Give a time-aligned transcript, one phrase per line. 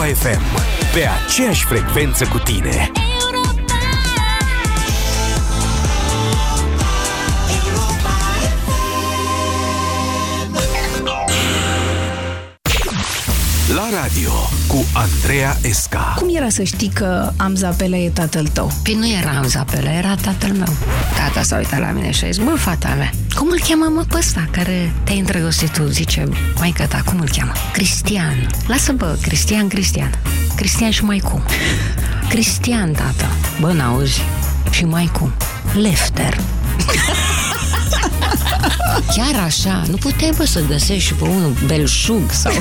[0.00, 0.40] Europa FM,
[0.94, 2.90] pe aceeași frecvență cu tine.
[13.74, 14.32] La radio
[14.66, 16.14] cu Andreea Esca.
[16.16, 18.70] Cum era să știi că Amzapele e tatăl tău?
[18.82, 20.76] Păi nu era Amzapele, era tatăl meu.
[21.16, 23.10] Tata s-a uitat la mine și a zis, bă, fata mea,
[23.40, 25.86] cum îl cheamă mă pe ăsta care te-ai îndrăgostit tu?
[25.86, 26.28] Zice,
[26.58, 27.52] maică ta, cum îl cheamă?
[27.72, 28.46] Cristian.
[28.66, 30.10] Lasă, bă, Cristian, Cristian.
[30.56, 31.42] Cristian și mai cum?
[32.28, 33.26] Cristian, tată.
[33.60, 34.20] Bă, n-auzi?
[34.70, 35.32] Și mai cum?
[35.82, 36.36] Lefter.
[39.16, 42.52] Chiar așa, nu puteai bă să găsești și pe unul belșug sau...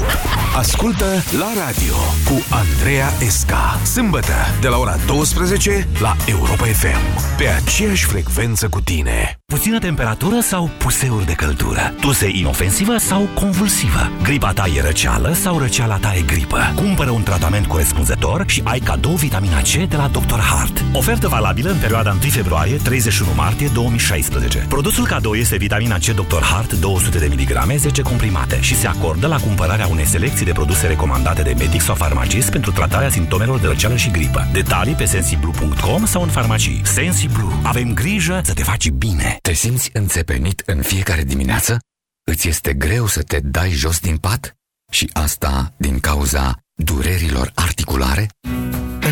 [0.62, 1.94] Ascultă la radio
[2.24, 3.80] cu Andreea Esca.
[3.84, 7.36] Sâmbătă, de la ora 12 la Europa FM.
[7.36, 9.41] Pe aceeași frecvență cu tine.
[9.52, 11.94] Puțină temperatură sau puseuri de căldură?
[12.00, 14.10] Tuse inofensivă sau convulsivă?
[14.22, 16.72] Gripa ta e răceală sau răceala ta e gripă?
[16.74, 20.38] Cumpără un tratament corespunzător și ai cadou vitamina C de la Dr.
[20.38, 20.84] Hart.
[20.92, 24.66] Ofertă valabilă în perioada 1 februarie-31 martie 2016.
[24.68, 26.42] Produsul cadou este vitamina C Dr.
[26.42, 30.86] Hart 200 de mg 10 comprimate și se acordă la cumpărarea unei selecții de produse
[30.86, 34.48] recomandate de medic sau farmacist pentru tratarea simptomelor de răceală și gripă.
[34.52, 36.80] Detalii pe sensiblu.com sau în farmacii.
[36.84, 37.52] Sensiblu.
[37.62, 39.36] Avem grijă să te faci bine.
[39.42, 41.78] Te simți înțepenit în fiecare dimineață?
[42.26, 44.56] Îți este greu să te dai jos din pat?
[44.90, 48.28] Și asta din cauza durerilor articulare?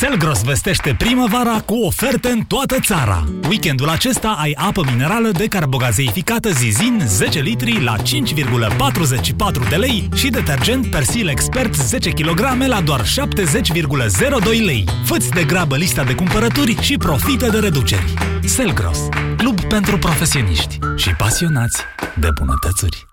[0.00, 3.24] Selgros vestește primăvara cu oferte în toată țara.
[3.48, 10.86] Weekendul acesta ai apă minerală decarbogazeificată Zizin 10 litri la 5,44 de lei și detergent
[10.86, 14.84] Persil Expert 10 kg la doar 70,02 lei.
[15.04, 18.14] Făți de grabă lista de cumpărături și profită de reduceri.
[18.44, 18.98] Selgros,
[19.36, 21.82] club pentru profesioniști și pasionați
[22.18, 23.09] de bunătățuri.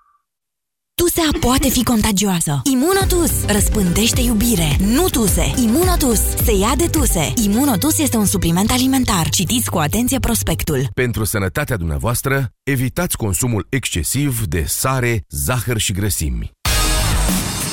[0.98, 2.60] Tusea poate fi contagioasă.
[2.72, 4.76] Imunotus răspândește iubire.
[4.78, 5.52] Nu tuse.
[5.56, 7.32] Imunotus se ia de tuse.
[7.44, 9.28] Imunotus este un supliment alimentar.
[9.28, 10.88] Citiți cu atenție prospectul.
[10.94, 16.50] Pentru sănătatea dumneavoastră, evitați consumul excesiv de sare, zahăr și grăsimi.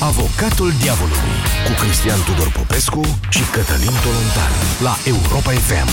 [0.00, 3.00] Avocatul diavolului cu Cristian Tudor Popescu
[3.30, 5.88] și Cătălin Tolontan la Europa FM.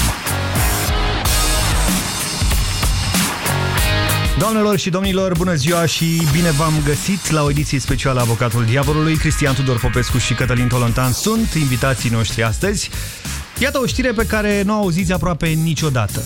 [4.44, 9.16] Doamnelor și domnilor, bună ziua și bine v-am găsit la o ediție specială Avocatul Diavolului.
[9.16, 12.90] Cristian Tudor Popescu și Cătălin Tolontan sunt invitații noștri astăzi.
[13.60, 16.24] Iată o știre pe care nu o auziți aproape niciodată.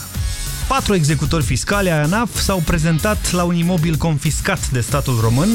[0.67, 5.49] Patru executori fiscali ai ANAF s-au prezentat la un imobil confiscat de statul român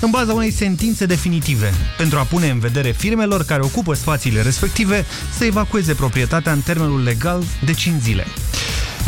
[0.00, 5.04] în baza unei sentințe definitive pentru a pune în vedere firmelor care ocupă spațiile respective
[5.36, 8.24] să evacueze proprietatea în termenul legal de 5 zile.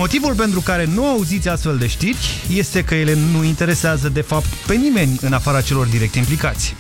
[0.01, 4.47] Motivul pentru care nu auziți astfel de știri este că ele nu interesează de fapt
[4.67, 6.75] pe nimeni în afara celor direct implicați.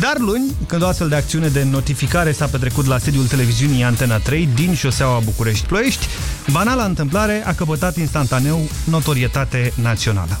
[0.00, 4.18] Dar luni, când o astfel de acțiune de notificare s-a petrecut la sediul televiziunii Antena
[4.18, 6.06] 3 din șoseaua București-Ploiești,
[6.52, 10.38] banala întâmplare a căpătat instantaneu notorietate națională.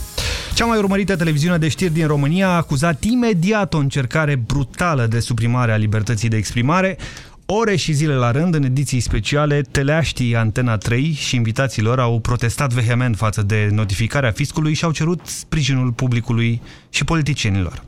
[0.54, 5.20] Cea mai urmărită televiziune de știri din România a acuzat imediat o încercare brutală de
[5.20, 6.98] suprimare a libertății de exprimare,
[7.50, 12.20] Ore și zile la rând, în ediții speciale, teleaștii Antena 3 și invitații lor au
[12.20, 17.84] protestat vehement față de notificarea fiscului și au cerut sprijinul publicului și politicienilor.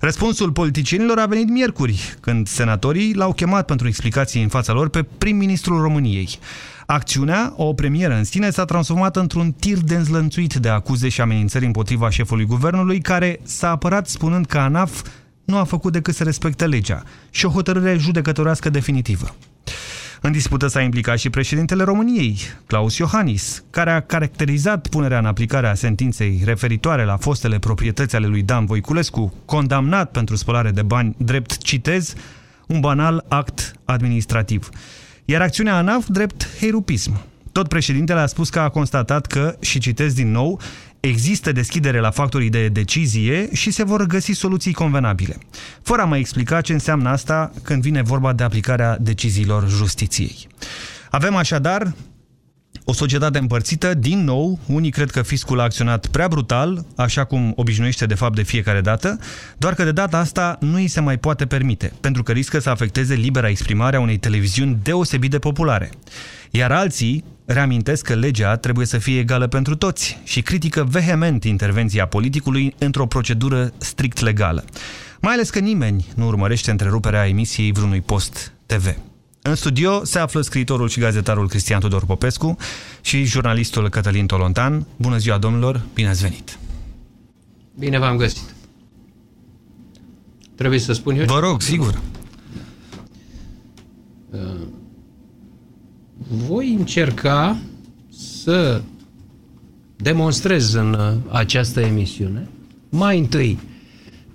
[0.00, 5.02] Răspunsul politicienilor a venit miercuri, când senatorii l-au chemat pentru explicații în fața lor pe
[5.18, 6.28] prim-ministrul României.
[6.86, 11.64] Acțiunea, o premieră în sine, s-a transformat într-un tir de înzlănțuit de acuze și amenințări
[11.64, 15.02] împotriva șefului guvernului, care s-a apărat spunând că ANAF
[15.46, 19.36] nu a făcut decât să respecte legea și o hotărâre judecătorească definitivă.
[20.20, 25.68] În dispută s-a implicat și președintele României, Claus Iohannis, care a caracterizat punerea în aplicare
[25.68, 31.14] a sentinței referitoare la fostele proprietăți ale lui Dan Voiculescu, condamnat pentru spălare de bani
[31.18, 32.14] drept, citez,
[32.66, 34.68] un banal act administrativ.
[35.24, 37.20] Iar acțiunea ANAF drept herupism.
[37.52, 40.60] Tot președintele a spus că a constatat că, și citez din nou,
[41.06, 45.36] Există deschidere la factorii de decizie și se vor găsi soluții convenabile.
[45.82, 50.46] Fără a mai explica ce înseamnă asta când vine vorba de aplicarea deciziilor justiției.
[51.10, 51.94] Avem așadar
[52.88, 57.52] O societate împărțită, din nou, unii cred că fiscul a acționat prea brutal, așa cum
[57.56, 59.18] obișnuiește de fapt de fiecare dată,
[59.58, 62.70] doar că de data asta nu îi se mai poate permite, pentru că riscă să
[62.70, 65.90] afecteze libera exprimare a unei televiziuni deosebit de populare.
[66.50, 72.06] Iar alții reamintesc că legea trebuie să fie egală pentru toți și critică vehement intervenția
[72.06, 74.64] politicului într-o procedură strict legală.
[75.20, 78.96] Mai ales că nimeni nu urmărește întreruperea emisiei vreunui post TV.
[79.42, 82.56] În studio se află scriitorul și gazetarul Cristian Tudor Popescu
[83.00, 84.86] și jurnalistul Cătălin Tolontan.
[84.96, 85.80] Bună ziua, domnilor!
[85.94, 86.58] Bine ați venit!
[87.78, 88.54] Bine v-am găsit!
[90.54, 91.24] Trebuie să spun eu?
[91.24, 92.00] Vă rog, sigur!
[94.30, 94.40] Uh,
[96.46, 97.56] voi încerca
[98.08, 98.82] să
[99.96, 102.48] demonstrez în uh, această emisiune
[102.88, 103.58] mai întâi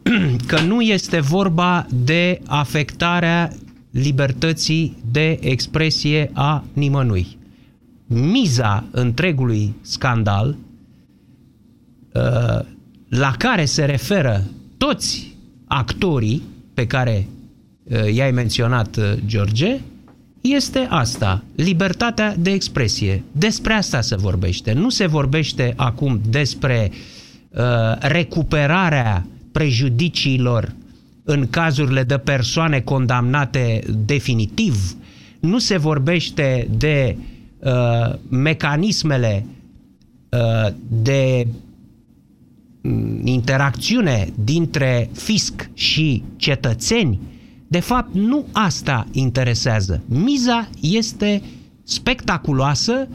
[0.47, 3.51] că nu este vorba de afectarea
[3.91, 7.37] libertății de expresie a nimănui.
[8.05, 10.57] Miza întregului scandal
[12.13, 12.65] uh,
[13.09, 14.43] la care se referă
[14.77, 15.35] toți
[15.67, 16.41] actorii
[16.73, 17.27] pe care
[17.83, 19.79] uh, i-ai menționat, uh, George,
[20.41, 23.23] este asta, libertatea de expresie.
[23.31, 24.73] Despre asta se vorbește.
[24.73, 26.91] Nu se vorbește acum despre
[27.49, 27.61] uh,
[27.99, 30.75] recuperarea prejudiciilor
[31.23, 34.95] în cazurile de persoane condamnate definitiv,
[35.39, 37.17] nu se vorbește de
[37.59, 39.45] uh, mecanismele
[40.29, 41.47] uh, de
[42.81, 47.19] mm, interacțiune dintre fisc și cetățeni,
[47.71, 50.03] de fapt nu asta interesează.
[50.07, 51.41] Miza este
[51.83, 53.07] spectaculoasă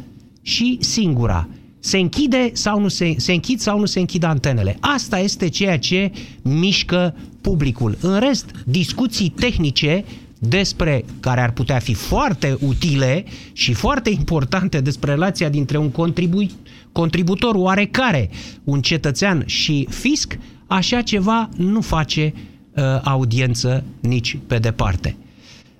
[0.43, 1.49] și singura
[1.81, 4.77] se închide sau nu se, se închid sau nu se închid antenele.
[4.81, 6.13] Asta este ceea ce
[6.43, 7.97] mișcă publicul.
[8.01, 10.05] În rest, discuții tehnice
[10.39, 16.51] despre care ar putea fi foarte utile și foarte importante despre relația dintre un contribu-
[16.93, 18.31] contributor oarecare,
[18.65, 22.56] un cetățean și fisc, așa ceva nu face uh,
[23.03, 25.17] audiență nici pe departe.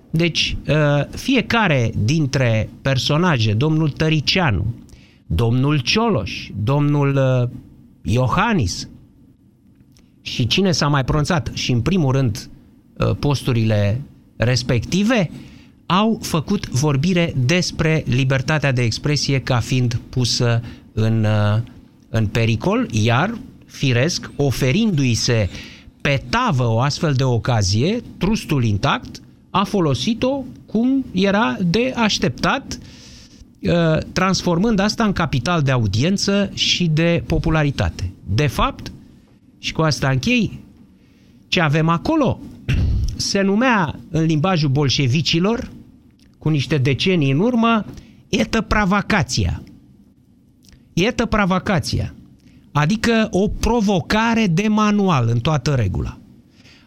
[0.09, 0.75] Deci, uh,
[1.09, 4.65] fiecare dintre personaje, domnul Tăricianu,
[5.27, 7.49] domnul Cioloș, domnul uh,
[8.01, 8.87] Iohannis
[10.21, 12.49] și cine s-a mai pronunțat și în primul rând
[12.97, 14.01] uh, posturile
[14.35, 15.31] respective
[15.85, 20.61] au făcut vorbire despre libertatea de expresie ca fiind pusă
[20.93, 21.61] în, uh,
[22.09, 25.49] în pericol, iar, firesc, oferindu-i se
[26.07, 32.85] pe tavă o astfel de ocazie, trustul intact a folosit-o cum era de așteptat uh,
[33.61, 38.11] Uh, transformând asta în capital de audiență și de popularitate.
[38.23, 38.91] De fapt,
[39.59, 40.59] și cu asta închei,
[41.47, 42.39] ce avem acolo
[43.15, 45.71] se numea în limbajul bolșevicilor,
[46.37, 47.85] cu niște decenii în urmă,
[50.93, 52.16] etă pravacația.
[52.77, 53.21] Etă pravacația.
[53.21, 56.17] Adică o provocare de manual în toată regula.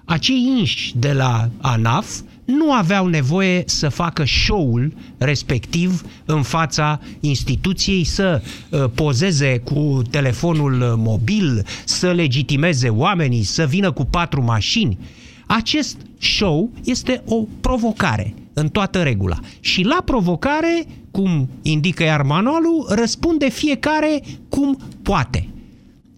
[0.05, 8.05] Acei inși de la ANAF nu aveau nevoie să facă show-ul respectiv în fața instituției,
[8.05, 14.99] să uh, pozeze cu telefonul mobil, să legitimeze oamenii, să vină cu patru mașini.
[15.47, 19.39] Acest show este o provocare în toată regula.
[19.61, 25.49] Și la provocare, cum indică iar manualul, răspunde fiecare cum poate.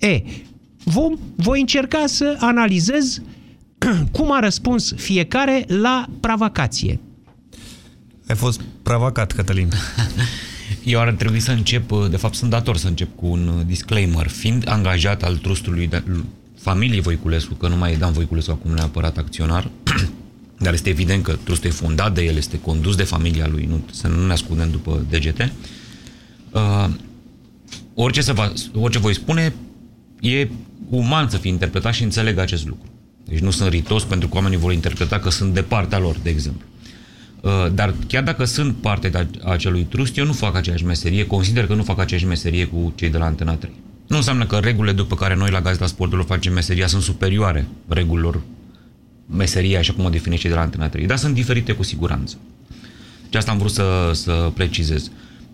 [0.02, 0.22] E,
[0.84, 3.22] vom, voi încerca să analizez
[4.16, 7.00] cum a răspuns fiecare la pravacație.
[8.28, 9.68] Ai fost pravacat, Cătălin.
[10.84, 14.28] Eu ar trebui să încep, de fapt sunt dator să încep cu un disclaimer.
[14.28, 16.02] Fiind angajat al trustului de,
[16.58, 19.70] familiei Voiculescu, că nu mai e Dan Voiculescu acum neapărat acționar,
[20.64, 23.80] dar este evident că trustul e fondat de el, este condus de familia lui, nu,
[23.90, 25.52] să nu ne ascundem după degete.
[26.50, 26.88] Uh,
[27.94, 29.54] orice, se va, orice voi spune,
[30.22, 30.48] e
[30.88, 32.88] uman să fie interpretat și înțeleg acest lucru.
[33.24, 36.30] Deci nu sunt ritos pentru că oamenii vor interpreta că sunt de partea lor, de
[36.30, 36.66] exemplu.
[37.40, 41.66] Uh, dar chiar dacă sunt parte de acelui trust, eu nu fac aceeași meserie, consider
[41.66, 43.72] că nu fac aceeași meserie cu cei de la Antena 3.
[44.06, 48.40] Nu înseamnă că regulile după care noi la Gazeta Sportului facem meseria sunt superioare regulilor
[49.36, 52.36] meseria așa cum o definește cei de la Antena 3, dar sunt diferite cu siguranță.
[53.28, 55.10] Și asta am vrut să, să precizez.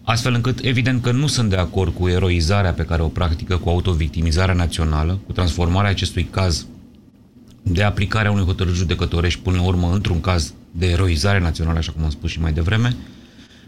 [0.08, 3.68] Astfel încât, evident că nu sunt de acord cu eroizarea pe care o practică cu
[3.68, 6.66] autovictimizarea națională, cu transformarea acestui caz
[7.62, 12.04] de aplicarea unui hotărâri judecătorești până la urmă într-un caz de eroizare națională, așa cum
[12.04, 12.96] am spus și mai devreme.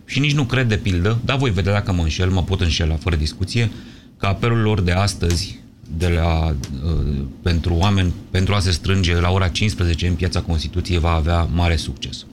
[0.05, 2.95] Și nici nu cred de pildă, dar voi vedea dacă mă înșel, mă pot înșela
[2.95, 3.71] fără discuție,
[4.17, 5.59] că apelul lor de astăzi
[5.97, 10.99] de la, uh, pentru oameni, pentru a se strânge la ora 15 în piața Constituției
[10.99, 12.27] va avea mare succes.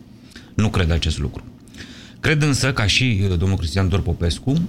[0.55, 1.43] Nu cred acest lucru.
[2.19, 4.61] Cred însă, ca și uh, domnul Cristian Dor Popescu,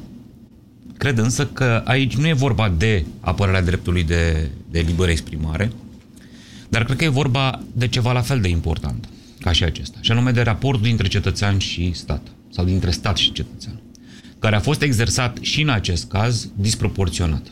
[0.98, 5.72] Cred însă că aici nu e vorba de apărarea dreptului de, de liberă exprimare,
[6.68, 9.08] dar cred că e vorba de ceva la fel de important
[9.40, 13.32] ca și acesta, și anume de raportul dintre cetățean și stat, sau dintre stat și
[13.32, 13.80] cetățean,
[14.38, 17.46] care a fost exersat și în acest caz disproporționat.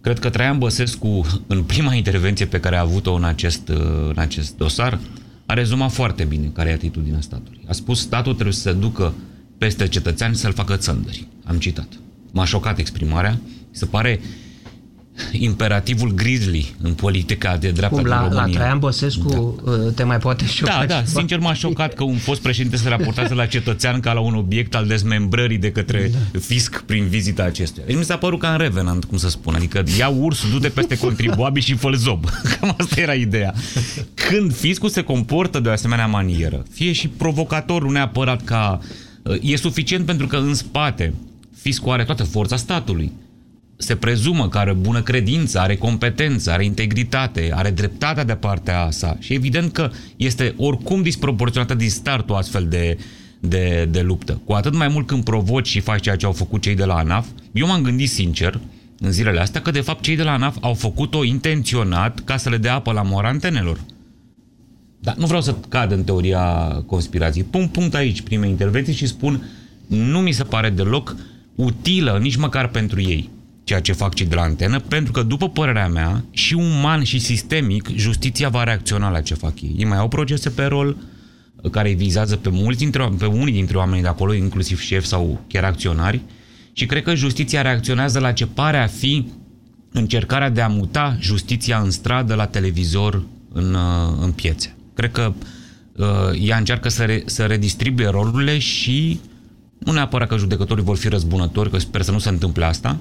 [0.00, 3.68] Cred că Traian Băsescu, în prima intervenție pe care a avut-o în acest,
[4.08, 4.98] în acest dosar,
[5.46, 7.60] a rezumat foarte bine care e atitudinea statului.
[7.66, 9.14] A spus statul trebuie să se ducă
[9.58, 11.26] peste cetățean să-l facă țăndări.
[11.44, 11.88] Am citat.
[12.30, 13.38] M-a șocat exprimarea.
[13.70, 14.20] Se pare
[15.32, 18.42] imperativul grizzly în politica de dreapta Cum din la, România.
[18.44, 19.90] la Traian Băsescu da.
[19.94, 21.18] te mai poate șoca Da, da, ceva?
[21.18, 24.74] sincer m-a șocat că un fost președinte se raportează la cetățean ca la un obiect
[24.74, 26.38] al dezmembrării de către da.
[26.38, 27.86] fisc prin vizita acestuia.
[27.86, 29.54] Deci mi s-a părut ca în Revenant, cum să spun.
[29.54, 32.24] Adică ia urs, du-te peste contribuabil și fă zob.
[32.60, 33.54] Cam asta era ideea.
[34.14, 38.78] Când fiscul se comportă de o asemenea manieră, fie și provocator, nu neapărat ca...
[39.40, 41.14] E suficient pentru că în spate
[41.56, 43.12] fiscul are toată forța statului
[43.76, 49.16] se prezumă că are bună credință, are competență, are integritate, are dreptatea de partea sa
[49.20, 52.98] și evident că este oricum disproporționată din start o astfel de,
[53.40, 54.40] de, de luptă.
[54.44, 56.94] Cu atât mai mult când provoci și faci ceea ce au făcut cei de la
[56.94, 58.60] ANAF, eu m-am gândit sincer
[59.00, 62.48] în zilele astea că de fapt cei de la ANAF au făcut-o intenționat ca să
[62.48, 63.80] le dea apă la mora antenelor.
[65.00, 66.44] Dar nu vreau să cad în teoria
[66.86, 67.44] conspirației.
[67.50, 69.48] Pun punct aici prime intervenții și spun
[69.86, 71.16] nu mi se pare deloc
[71.54, 73.30] utilă nici măcar pentru ei
[73.66, 77.18] ceea ce fac cei de la antenă, pentru că, după părerea mea, și uman și
[77.18, 79.74] sistemic, justiția va reacționa la ce fac ei.
[79.78, 80.96] Ei mai au procese pe rol
[81.70, 85.40] care îi vizează pe, mulți dintre, pe unii dintre oamenii de acolo, inclusiv șefi sau
[85.48, 86.20] chiar acționari,
[86.72, 89.26] și cred că justiția reacționează la ce pare a fi
[89.92, 93.76] încercarea de a muta justiția în stradă, la televizor, în,
[94.20, 94.76] în piețe.
[94.94, 95.32] Cred că
[95.96, 96.06] uh,
[96.40, 99.20] ea încearcă să, re, să redistribuie rolurile și
[99.78, 102.98] nu neapărat că judecătorii vor fi răzbunători, că sper să nu se întâmple asta,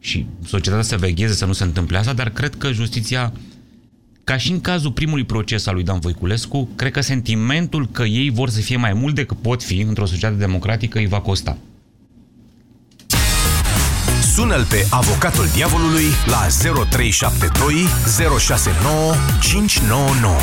[0.00, 3.32] și societatea să vegheze să nu se întâmple asta, dar cred că justiția,
[4.24, 8.30] ca și în cazul primului proces al lui Dan Voiculescu, cred că sentimentul că ei
[8.30, 11.56] vor să fie mai mult decât pot fi într-o societate democratică îi va costa.
[14.34, 16.46] Sună-l pe avocatul diavolului la
[16.90, 17.74] 0372
[18.38, 20.34] 069 599.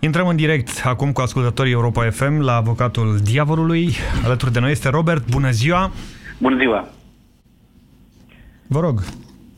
[0.00, 3.94] Intrăm în direct acum cu ascultătorii Europa FM la avocatul diavolului.
[4.24, 5.30] Alături de noi este Robert.
[5.30, 5.92] Bună ziua!
[6.38, 6.88] Bună ziua!
[8.68, 8.98] Vă rog.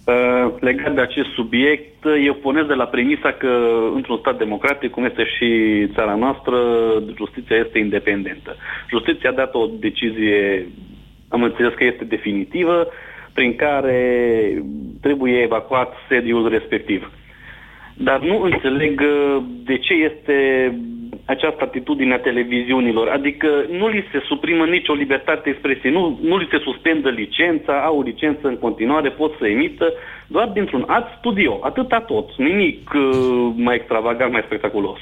[0.06, 5.04] Uh, legat de acest subiect, eu pornesc de la premisa că într-un stat democratic, cum
[5.04, 5.48] este și
[5.94, 6.56] țara noastră,
[7.16, 8.56] justiția este independentă.
[8.88, 10.66] Justiția a dat o decizie,
[11.28, 12.86] am înțeles că este definitivă,
[13.32, 14.02] prin care
[15.00, 17.10] trebuie evacuat sediul respectiv.
[17.94, 19.02] Dar nu înțeleg
[19.64, 20.36] de ce este
[21.26, 23.09] această atitudine a televiziunilor.
[23.09, 27.83] Adică nu li se suprimă nicio libertate de expresie, nu, nu li se suspendă licența,
[27.85, 29.92] au licență în continuare, pot să emită,
[30.26, 31.59] doar dintr-un alt studio.
[31.62, 32.28] Atâta tot.
[32.37, 34.99] Nimic uh, mai extravagant, mai spectaculos.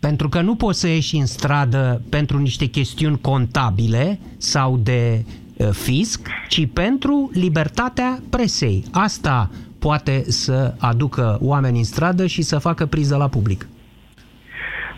[0.00, 5.24] Pentru că nu poți să ieși în stradă pentru niște chestiuni contabile sau de
[5.56, 8.84] uh, fisc, ci pentru libertatea presei.
[8.92, 13.66] Asta poate să aducă oameni în stradă și să facă priză la public.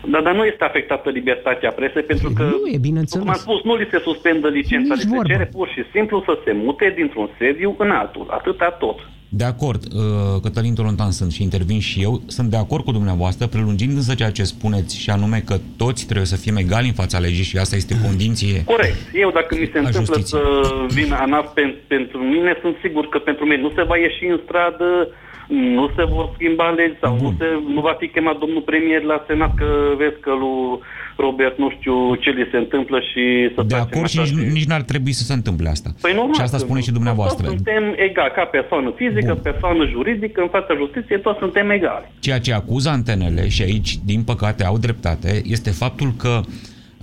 [0.07, 3.23] Da, dar nu este afectată libertatea presei pentru că, nu e, bineînțeles.
[3.23, 5.23] cum am spus, nu li se suspendă licența, li se vorba.
[5.33, 8.27] cere pur și simplu să se mute dintr-un sediu în altul.
[8.29, 8.99] Atâta tot.
[9.35, 13.47] De acord, uh, Cătălin Tolontan sunt și intervin și eu, sunt de acord cu dumneavoastră,
[13.47, 17.19] prelungind însă ceea ce spuneți și anume că toți trebuie să fim egali în fața
[17.19, 18.63] legii și asta este condiție.
[18.73, 18.95] Corect.
[19.13, 20.41] Eu dacă mi se A întâmplă justiției.
[20.41, 24.25] să vină ANAF pen, pentru mine, sunt sigur că pentru mine nu se va ieși
[24.25, 25.07] în stradă,
[25.47, 29.23] nu se vor schimba legi sau nu, se, nu va fi chemat domnul premier la
[29.27, 30.79] Senat că vezi că lui
[31.17, 33.23] Robert nu știu ce li se întâmplă și
[33.55, 34.31] să De facem acord și așa.
[34.35, 35.89] nici, nici n-ar trebui să se întâmple asta.
[36.01, 37.45] Păi normal, și asta că spune și dumneavoastră.
[37.45, 39.43] Toți suntem egali, ca persoană fizică, Bun.
[39.51, 42.11] persoană juridică, în fața justiției, toți suntem egali.
[42.19, 46.39] Ceea ce acuză antenele, și aici, din păcate, au dreptate, este faptul că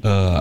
[0.02, 0.40] uh,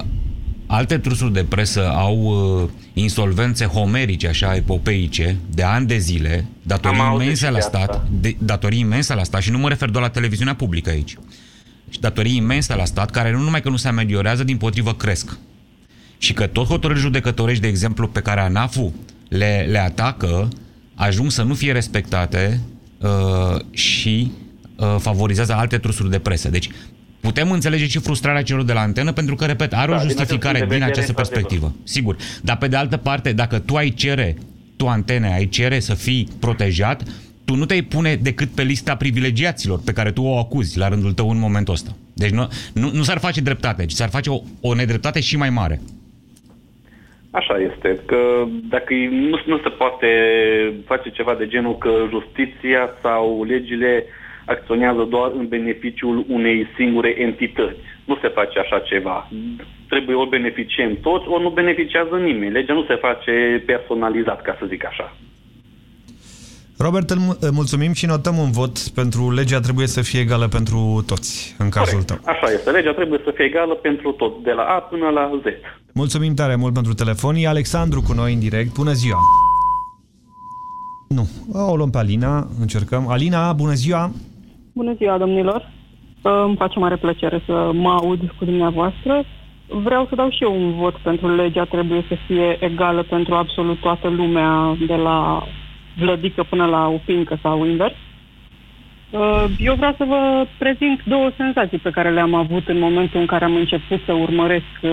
[0.72, 7.00] alte trusuri de presă au uh, insolvențe homerice, așa, epopeice, de ani de zile, datorii
[7.00, 8.08] Am auzit imense și la de stat, asta.
[8.20, 11.18] de, datorii imense la stat, și nu mă refer doar la televiziunea publică aici,
[11.90, 15.38] și datorii imense la stat, care nu numai că nu se ameliorează, din potrivă cresc.
[16.18, 18.92] Și că tot hotărâri judecătorești, de exemplu, pe care ANAF-ul
[19.30, 20.48] le, le atacă,
[20.96, 22.62] ajung să nu fie respectate
[22.98, 24.32] uh, și
[24.76, 26.50] uh, favorizează alte trusuri de presă.
[26.50, 26.70] Deci
[27.22, 30.08] putem înțelege și frustrarea celor de la antenă, pentru că, repet, are Da, o din
[30.08, 31.44] justificare acest punct de din vedere, această într-adevăr.
[31.44, 31.76] perspectivă.
[31.84, 32.16] Sigur.
[32.42, 34.36] Dar pe de altă parte, dacă tu ai cere,
[34.78, 37.04] tu antene, ai cere să fii protejat,
[37.46, 41.14] tu nu te-ai pune decât pe lista privilegiaților pe care tu o acuzi la rândul
[41.14, 41.92] tău în momentul ăsta.
[42.14, 45.50] Deci nu, nu, nu s-ar face dreptate, ci s-ar face o, o nedreptate și mai
[45.50, 45.80] mare.
[47.32, 48.94] Așa este, că dacă
[49.30, 50.08] nu, nu se poate
[50.86, 54.06] face ceva de genul că justiția sau legile
[54.54, 57.80] acționează doar în beneficiul unei singure entități.
[58.06, 59.30] Nu se face așa ceva.
[59.88, 62.52] Trebuie ori beneficiem toți, ori nu beneficiază nimeni.
[62.52, 65.16] Legea nu se face personalizat, ca să zic așa.
[66.78, 67.20] Robert, îl
[67.52, 71.92] mulțumim și notăm un vot pentru legea trebuie să fie egală pentru toți, în cazul
[71.92, 72.08] Corect.
[72.08, 72.34] tău.
[72.34, 72.72] Așa este.
[72.72, 75.46] Legea trebuie să fie egală pentru toți, de la A până la Z.
[75.94, 77.36] Mulțumim tare mult pentru telefon.
[77.36, 78.74] E Alexandru cu noi în direct.
[78.74, 79.18] Bună ziua!
[81.08, 81.28] Nu,
[81.70, 83.08] o luăm pe Alina, încercăm.
[83.08, 84.12] Alina, bună ziua!
[84.80, 85.70] Bună ziua, domnilor!
[86.22, 89.24] Uh, Îmi face mare plăcere să mă aud cu dumneavoastră.
[89.68, 93.80] Vreau să dau și eu un vot pentru legea trebuie să fie egală pentru absolut
[93.80, 95.44] toată lumea, de la
[95.98, 97.94] vlădică până la upincă sau invers.
[99.10, 103.26] Uh, Eu vreau să vă prezint două senzații pe care le-am avut în momentul în
[103.26, 104.92] care am început să urmăresc uh,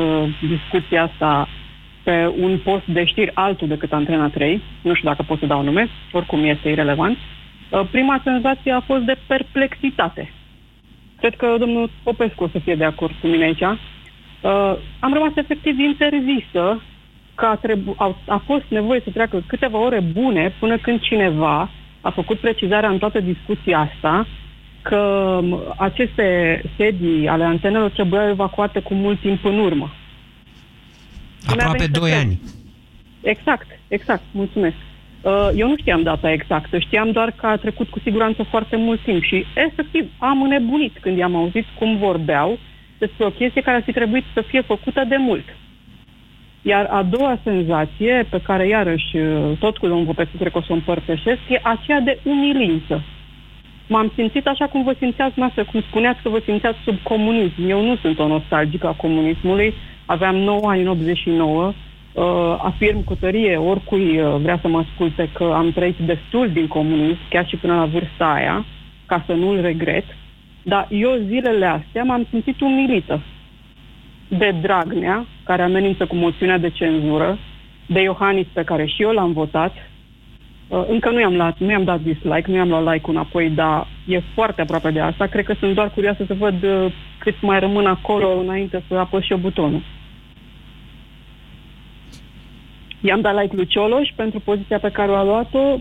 [0.49, 1.49] discuția asta
[2.03, 4.63] pe un post de știri altul decât Antena 3.
[4.83, 7.17] Nu știu dacă pot să dau nume, oricum este irelevant.
[7.17, 7.36] Uh,
[7.91, 10.33] Prima senzație a fost de perplexitate.
[11.19, 13.61] Cred că domnul Popescu o să fie de acord cu mine aici.
[13.61, 16.83] Uh, am rămas efectiv interzisă
[17.35, 21.71] că a, trebu- a, a fost nevoie să treacă câteva ore bune până când cineva
[22.01, 24.27] a făcut precizarea în toată discuția asta
[24.83, 29.91] că m, aceste sedii ale antenelor trebuiau evacuate cu mult timp în urmă.
[31.47, 32.23] Mi-a Aproape venit să 2 cred.
[32.23, 32.41] ani.
[33.23, 34.77] Exact, exact, mulțumesc.
[35.21, 39.01] Uh, Eu nu știam data exactă, știam doar că a trecut cu siguranță foarte mult
[39.03, 42.59] timp și efectiv am înnebunit când i-am auzit cum vorbeau
[42.99, 45.45] despre o chestie care ar fi trebuit să fie făcută de mult.
[46.63, 50.61] Iar a doua senzație, pe care iarăși uh, tot cu domnul Popescu cred că o
[50.61, 53.03] să o împărtășesc, e aceea de umilință.
[53.89, 57.69] M-am simțit așa cum vă simțeați noastră, cum spuneați că vă simțeați sub comunism.
[57.69, 59.75] Eu nu sunt o nostalgică a comunismului,
[60.07, 61.73] aveam 9 ani în 89,
[62.17, 66.67] uh, afirm cu tărie oricui uh, vrea să mă asculte că am trăit destul din
[66.67, 68.65] comunism, chiar și până la vârsta aia,
[69.07, 70.05] ca să nu-l regret,
[70.63, 73.21] dar eu zilele astea m-am simțit umilită
[74.29, 77.39] de Dragnea, care amenință cu moțiunea de cenzură,
[77.87, 79.73] de Iohannis, pe care și eu l-am votat.
[80.69, 83.87] Uh, Încă nu i-am, luat, nu i-am dat dislike, nu i-am luat like înapoi, dar
[84.07, 85.27] e foarte aproape de asta.
[85.27, 89.23] Cred că sunt doar curioasă să văd uh, cât mai rămân acolo înainte să apăs
[89.23, 89.83] și eu butonul.
[93.01, 95.79] I-am dat like lui Cioloș pentru poziția pe care o a luat-o.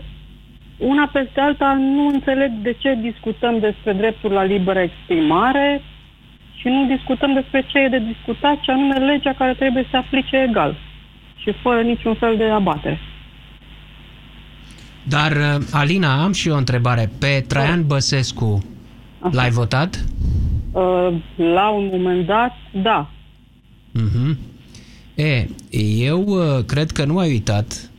[0.78, 5.82] Una peste alta nu înțeleg de ce discutăm despre dreptul la liberă exprimare
[6.54, 9.96] și nu discutăm despre ce e de discutat, ce anume legea care trebuie să se
[9.96, 10.76] aplice egal
[11.36, 12.98] și fără niciun fel de abatere.
[15.08, 17.10] Dar, uh, Alina, am și eu o întrebare.
[17.20, 18.64] Pe Traian Băsescu
[19.30, 20.04] l-ai votat?
[20.72, 22.52] Uh, La un moment dat,
[22.82, 23.10] da.
[23.92, 24.38] Mhm.
[25.16, 25.48] E,
[25.98, 27.90] eu uh, cred că nu ai uitat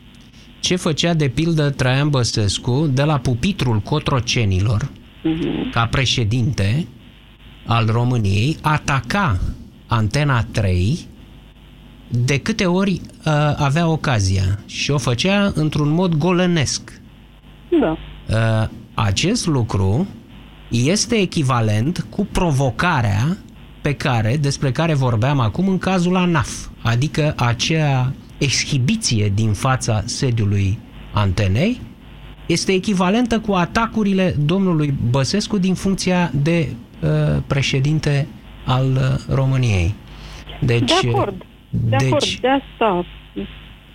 [0.59, 4.91] ce făcea de pildă Traian Băsescu de la pupitrul cotrocenilor
[5.71, 6.87] ca președinte
[7.65, 9.39] al României, ataca
[9.87, 10.97] Antena 3
[12.07, 17.01] de câte ori uh, avea ocazia și o făcea într-un mod golănesc.
[17.79, 17.97] Da.
[18.27, 20.07] Uh, acest lucru
[20.69, 23.37] este echivalent cu provocarea
[23.87, 26.49] pe care, despre care vorbeam acum în cazul ANAF,
[26.81, 30.79] adică acea exhibiție din fața sediului
[31.13, 31.81] antenei,
[32.45, 36.67] este echivalentă cu atacurile domnului Băsescu din funcția de
[37.01, 37.09] uh,
[37.47, 38.27] președinte
[38.65, 39.93] al uh, României.
[40.61, 43.05] Deci, de acord, de deci, acord, de asta.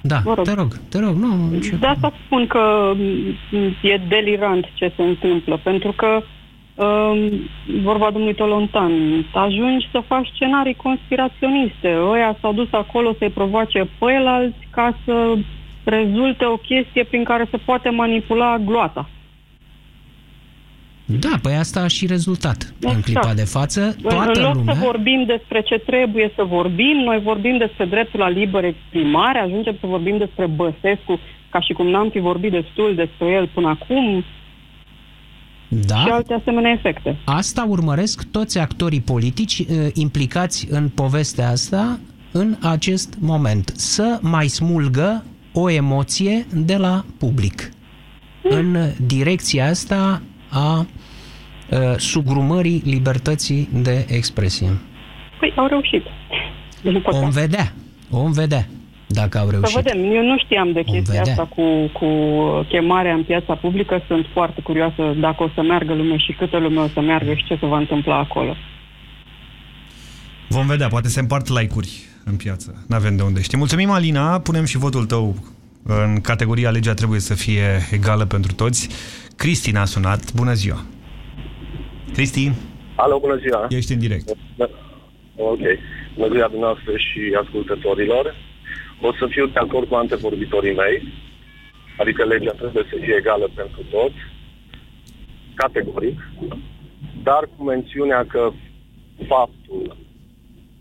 [0.02, 0.44] Da, Mă rog.
[0.44, 1.58] te rog, te rog, nu...
[1.58, 1.76] Ce...
[1.76, 6.22] De asta spun că m, e delirant ce se întâmplă, pentru că um,
[7.82, 8.92] vorba domnului Tolontan,
[9.32, 11.96] ajungi să faci scenarii conspiraționiste.
[12.10, 15.34] Ăia s-au dus acolo să-i provoace pe alți ca să
[15.84, 19.08] rezulte o chestie prin care se poate manipula gloata.
[21.04, 23.80] Da, păi asta a și rezultat în clipa de față.
[23.80, 24.74] în Toată loc lumea...
[24.74, 29.76] să vorbim despre ce trebuie să vorbim, noi vorbim despre dreptul la liberă exprimare, ajungem
[29.80, 34.24] să vorbim despre Băsescu, ca și cum n-am fi vorbit destul despre el până acum
[35.86, 35.96] Da?
[35.96, 37.18] și alte asemenea efecte.
[37.24, 41.98] Asta urmăresc toți actorii politici eh, implicați în povestea asta
[42.32, 43.72] în acest moment.
[43.74, 47.70] Să mai smulgă o emoție de la public.
[48.42, 50.86] În direcția asta a
[51.70, 54.68] eh, sugrumării libertății de expresie.
[55.38, 56.02] Păi, au reușit.
[57.04, 57.72] Om vedea,
[58.10, 58.66] om vedea
[59.12, 59.74] dacă au Să reușit.
[59.80, 59.98] vedem.
[60.12, 61.32] Eu nu știam de chestia vedea.
[61.32, 61.62] asta cu,
[61.98, 62.06] cu
[62.68, 64.02] chemarea în piața publică.
[64.06, 67.44] Sunt foarte curioasă dacă o să meargă lume și câtă lume o să meargă și
[67.44, 68.54] ce se va întâmpla acolo.
[70.48, 71.90] Vom vedea, poate se împart like-uri
[72.24, 72.84] în piață.
[72.88, 73.56] N-avem de unde ști.
[73.56, 74.40] Mulțumim, Alina.
[74.40, 75.34] Punem și votul tău
[75.84, 78.88] în categoria legea trebuie să fie egală pentru toți.
[79.36, 80.32] Cristina a sunat.
[80.32, 80.84] Bună ziua!
[82.12, 82.52] Cristi?
[82.96, 83.66] Alo, bună ziua!
[83.68, 84.28] Ești în direct.
[85.36, 85.58] Ok.
[86.14, 88.34] Bună ziua dumneavoastră și ascultătorilor.
[89.04, 91.02] O să fiu de acord cu antevorbitorii mei.
[91.98, 94.20] Adică legea trebuie să fie egală pentru toți.
[95.54, 96.18] Categoric.
[97.22, 98.50] Dar cu mențiunea că
[99.28, 99.96] faptul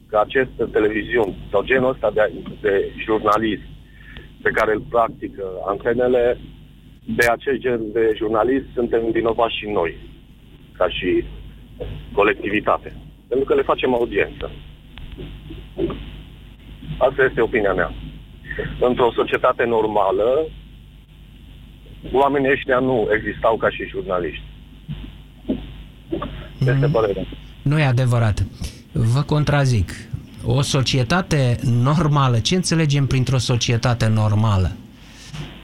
[0.10, 2.32] că aceste televiziuni sau genul ăsta de,
[2.62, 3.70] de jurnalism
[4.42, 6.38] pe care îl practică antenele,
[7.16, 9.96] de acest gen de jurnalist suntem vinovați și noi,
[10.78, 11.24] ca și
[12.14, 12.94] colectivitate.
[13.28, 14.52] Pentru că le facem audiență.
[16.98, 17.94] Asta este opinia mea.
[18.80, 20.30] Într-o societate normală,
[22.12, 24.44] oamenii ăștia nu existau ca și jurnaliști.
[26.60, 26.92] Este Mm.
[26.92, 27.24] părerea.
[27.62, 28.46] Nu e adevărat.
[28.92, 29.92] Vă contrazic.
[30.46, 34.72] O societate normală, ce înțelegem printr-o societate normală?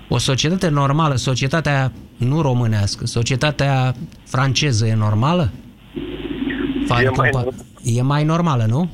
[0.10, 3.94] O societate normală, societatea nu românească, societatea
[4.26, 5.52] franceză e normală?
[6.90, 8.90] Fa- E mai compa- e mai normală, nu?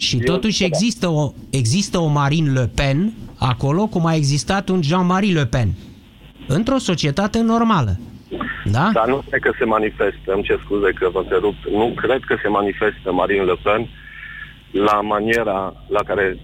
[0.00, 0.64] Și Eu- totuși da.
[0.66, 5.68] există o, există o Marine Le Pen acolo, cum a existat un Jean-Marie Le Pen.
[6.46, 7.98] Într-o societate normală.
[8.64, 8.90] Da?
[8.92, 12.36] Dar nu cred că se manifestă, îmi cer scuze că vă întrerup, nu cred că
[12.42, 13.88] se manifestă Marine Le Pen
[14.70, 16.38] la maniera la care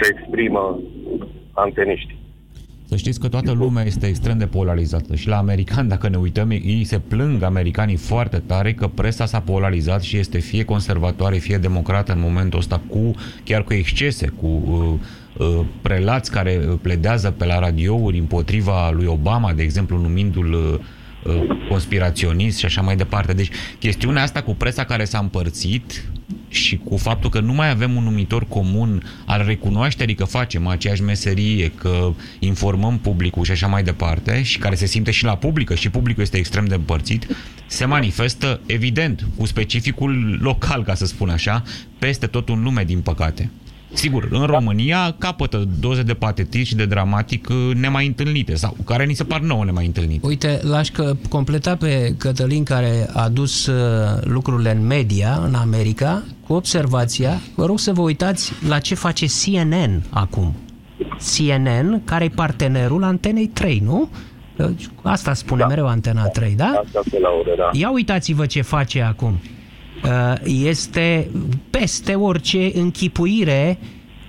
[0.00, 0.78] se exprimă
[1.52, 2.15] anteniștii.
[2.88, 6.50] Să știți că toată lumea este extrem de polarizată și la americani, dacă ne uităm,
[6.50, 11.58] ei se plâng americanii foarte tare că presa s-a polarizat și este fie conservatoare, fie
[11.58, 17.30] democrată în momentul ăsta, cu chiar cu excese, cu uh, uh, prelați care uh, pledează
[17.30, 20.78] pe la radiouri împotriva lui Obama, de exemplu, numindu-l uh, uh,
[21.68, 23.32] conspiraționist și așa mai departe.
[23.32, 26.04] Deci chestiunea asta cu presa care s-a împărțit
[26.48, 31.02] și cu faptul că nu mai avem un numitor comun al recunoașterii că facem aceeași
[31.02, 35.74] meserie, că informăm publicul și așa mai departe și care se simte și la publică
[35.74, 37.26] și publicul este extrem de împărțit,
[37.66, 41.62] se manifestă evident cu specificul local, ca să spun așa,
[41.98, 43.50] peste tot în lume, din păcate.
[43.92, 49.04] Sigur, în România capătă doze de patetism și de dramatic uh, nemai întâlnite sau care
[49.04, 50.26] ni se par nouă nemai întâlnite.
[50.26, 53.74] Uite, l-aș că completa pe Cătălin care a dus uh,
[54.22, 59.26] lucrurile în media, în America, cu observația, vă rog să vă uitați la ce face
[59.26, 60.54] CNN acum.
[61.18, 64.08] CNN, care e partenerul Antenei 3, nu?
[64.56, 64.66] Uh,
[65.02, 65.66] Asta spune da.
[65.66, 66.82] mereu Antena 3, da?
[66.84, 67.70] Asta se laudă, da.
[67.72, 69.38] Ia uitați-vă ce face acum.
[70.06, 71.30] Uh, Este
[71.70, 73.78] peste orice închipuire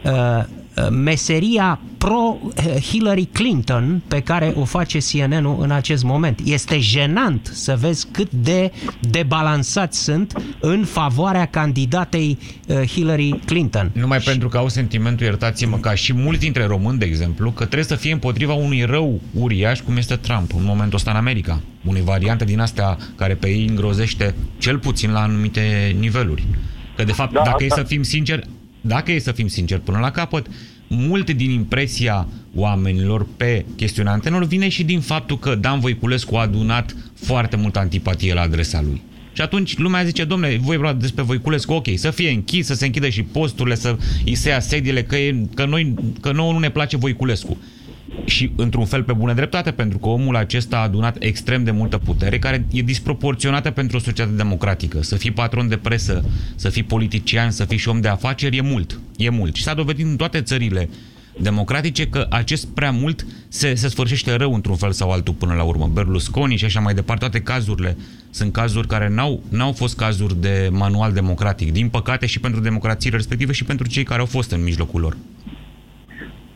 [0.05, 6.39] uh, uh, meseria pro-Hillary Clinton pe care o face CNN-ul în acest moment.
[6.43, 13.91] Este jenant să vezi cât de debalansați sunt în favoarea candidatei uh, Hillary Clinton.
[13.93, 17.83] Numai pentru că au sentimentul, iertați-mă, ca și mulți dintre români, de exemplu, că trebuie
[17.83, 21.61] să fie împotriva unui rău uriaș cum este Trump în momentul ăsta în America.
[21.85, 26.45] Unei variante din astea care pe ei îngrozește cel puțin la anumite niveluri.
[26.95, 28.47] Că de fapt, Da, dacă e asta- să fim sinceri,
[28.81, 30.47] dacă e să fim sinceri până la capăt,
[30.87, 36.41] multe din impresia oamenilor pe chestiunea antenelor vine și din faptul că Dan Voiculescu a
[36.41, 39.01] adunat foarte multă antipatie la adresa lui.
[39.33, 42.85] Și atunci lumea zice, domnule, voi vorba despre Voiculescu, ok, să fie închis, să se
[42.85, 46.59] închidă și posturile, să îi se ia sediile, că, e, că, noi, că nouă nu
[46.59, 47.57] ne place Voiculescu.
[48.25, 51.97] Și într-un fel pe bună dreptate, pentru că omul acesta a adunat extrem de multă
[51.97, 55.03] putere, care e disproporționată pentru o societate democratică.
[55.03, 58.61] Să fii patron de presă, să fii politician, să fii și om de afaceri, e
[58.61, 58.99] mult.
[59.17, 59.55] E mult.
[59.55, 60.89] Și s-a dovedit în toate țările
[61.39, 65.63] democratice că acest prea mult se, se sfârșește rău într-un fel sau altul până la
[65.63, 65.89] urmă.
[65.93, 67.97] Berlusconi și așa mai departe, toate cazurile
[68.29, 71.71] sunt cazuri care n-au, n-au fost cazuri de manual democratic.
[71.71, 75.17] Din păcate și pentru democrațiile respective și pentru cei care au fost în mijlocul lor.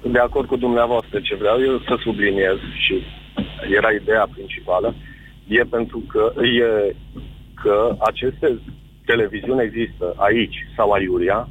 [0.03, 2.95] De acord cu dumneavoastră ce vreau eu să subliniez și
[3.77, 4.95] era ideea principală,
[5.47, 6.95] e pentru că e
[7.63, 8.59] că aceste
[9.05, 11.49] televiziuni există aici sau aiurea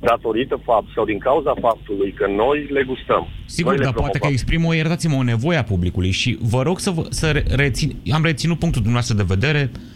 [0.00, 3.28] datorită fapt sau din cauza faptului că noi le gustăm.
[3.46, 4.32] Sigur, noi le dar poate că promovăm.
[4.32, 7.96] exprimă, o, iertați-mă, o nevoie a publicului și vă rog să, vă, să re- rețin,
[8.12, 9.91] am reținut punctul dumneavoastră de vedere, uh,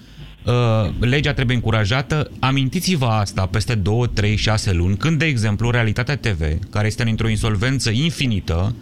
[1.01, 6.41] legea trebuie încurajată, amintiți-vă asta peste 2, 3, 6 luni, când, de exemplu, Realitatea TV,
[6.71, 8.75] care este într-o insolvență infinită,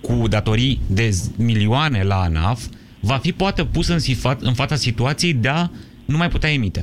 [0.00, 2.64] cu datorii de z- milioane la ANAF,
[3.00, 5.68] va fi poate pus în, sifa- în fața situației de a
[6.04, 6.82] nu mai putea emite.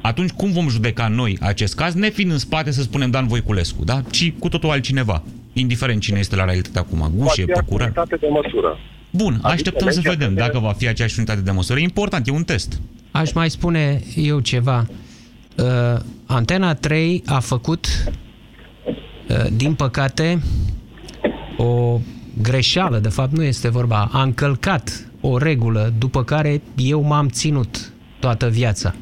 [0.00, 4.02] Atunci cum vom judeca noi acest caz, nefiind în spate să spunem Dan Voiculescu, da?
[4.10, 7.82] ci cu totul altcineva, indiferent cine este la realitate acum, Gușe, Poate Păcură.
[7.84, 8.78] unitate de măsură.
[9.12, 11.78] Bun, Adică așteptăm să legea vedem trebuie- dacă va fi aceeași unitate de măsură.
[11.78, 12.80] E important, e un test.
[13.10, 14.86] Aș mai spune eu ceva.
[15.56, 17.86] uh, Antena 3 a făcut,
[19.28, 20.42] uh, din păcate,
[21.56, 22.00] o
[22.42, 27.92] greșeală, de fapt nu este vorba, a încălcat o regulă după care eu m-am ținut
[28.18, 28.94] toată viața.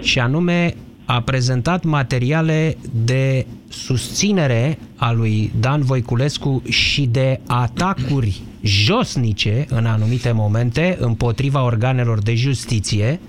[0.00, 9.66] Și anume a prezentat materiale de susținere a lui Dan Voiculescu și de atacuri josnice
[9.68, 13.20] în anumite momente împotriva organelor de justiție,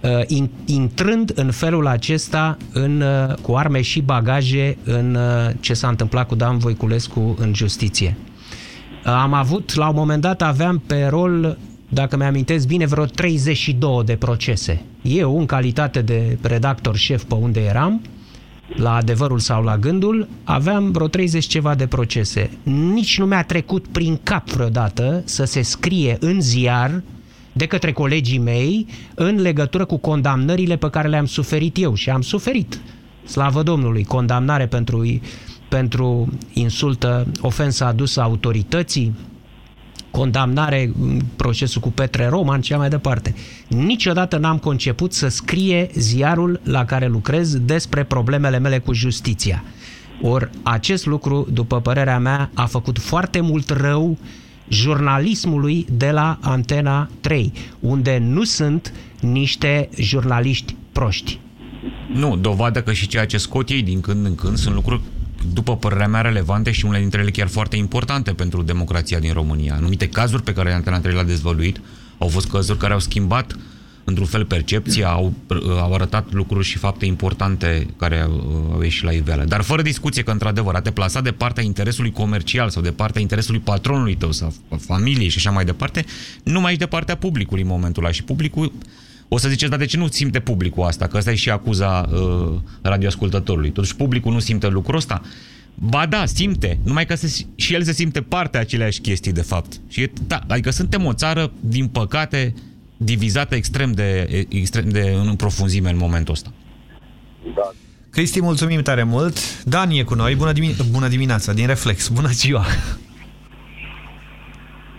[0.00, 5.88] uh, intrând în felul acesta în, uh, cu arme și bagaje în uh, ce s-a
[5.88, 8.16] întâmplat cu Dan Voiculescu în justiție.
[9.04, 14.16] Am avut, la un moment dat aveam pe rol dacă mi-amintesc bine, vreo 32 de
[14.16, 14.82] procese.
[15.02, 18.02] Eu, în calitate de redactor șef pe unde eram,
[18.68, 22.50] la adevărul sau la gândul, aveam vreo 30 ceva de procese.
[22.62, 27.02] Nici nu mi-a trecut prin cap vreodată să se scrie în ziar
[27.52, 32.20] de către colegii mei în legătură cu condamnările pe care le-am suferit eu și am
[32.20, 32.80] suferit.
[33.24, 35.20] Slavă Domnului, condamnare pentru,
[35.68, 39.14] pentru insultă, ofensă adusă autorității,
[40.16, 40.92] condamnare,
[41.36, 43.34] procesul cu Petre Roman și mai departe.
[43.68, 49.64] Niciodată n-am conceput să scrie ziarul la care lucrez despre problemele mele cu justiția.
[50.22, 54.18] Ori acest lucru, după părerea mea, a făcut foarte mult rău
[54.68, 61.38] jurnalismului de la Antena 3, unde nu sunt niște jurnaliști proști.
[62.12, 65.00] Nu, dovadă că și ceea ce scot ei din când în când sunt lucruri
[65.52, 69.74] după părerea mea, relevante și unele dintre ele chiar foarte importante pentru democrația din România.
[69.74, 71.80] Anumite cazuri pe care Antena 3 le-a dezvăluit
[72.18, 73.56] au fost cazuri care au schimbat
[74.04, 75.32] într-un fel percepția, au,
[75.80, 78.20] au arătat lucruri și fapte importante care
[78.72, 79.44] au ieșit la iveală.
[79.44, 83.20] Dar fără discuție că, într-adevăr, a te plasa de partea interesului comercial sau de partea
[83.20, 86.04] interesului patronului tău sau familiei și așa mai departe,
[86.42, 88.12] nu mai ești de partea publicului în momentul ăla.
[88.12, 88.72] Și publicul
[89.28, 91.06] o să ziceți, dar de ce nu simte publicul asta?
[91.06, 93.70] Că asta e și acuza uh, radioascultătorului.
[93.70, 95.22] Totuși publicul nu simte lucrul ăsta.
[95.74, 99.42] Ba da, simte, numai că se, și el se simte parte a aceleași chestii, de
[99.42, 99.80] fapt.
[99.88, 102.54] Și, da, adică suntem o țară, din păcate,
[102.96, 106.52] divizată extrem de, extrem de în profunzime în momentul ăsta.
[107.54, 107.72] Da.
[108.10, 109.64] Cristi, mulțumim tare mult.
[109.64, 110.34] Dan e cu noi.
[110.34, 112.08] Bună, dimine Bună dimineața, din Reflex.
[112.08, 112.64] Bună ziua!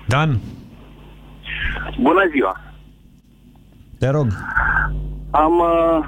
[0.07, 0.39] Dan?
[2.01, 2.64] Bună ziua!
[3.99, 4.27] Te rog.
[5.31, 6.05] Am uh,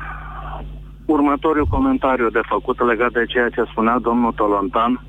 [1.06, 5.02] următorul comentariu de făcut legat de ceea ce spunea domnul Tolontan,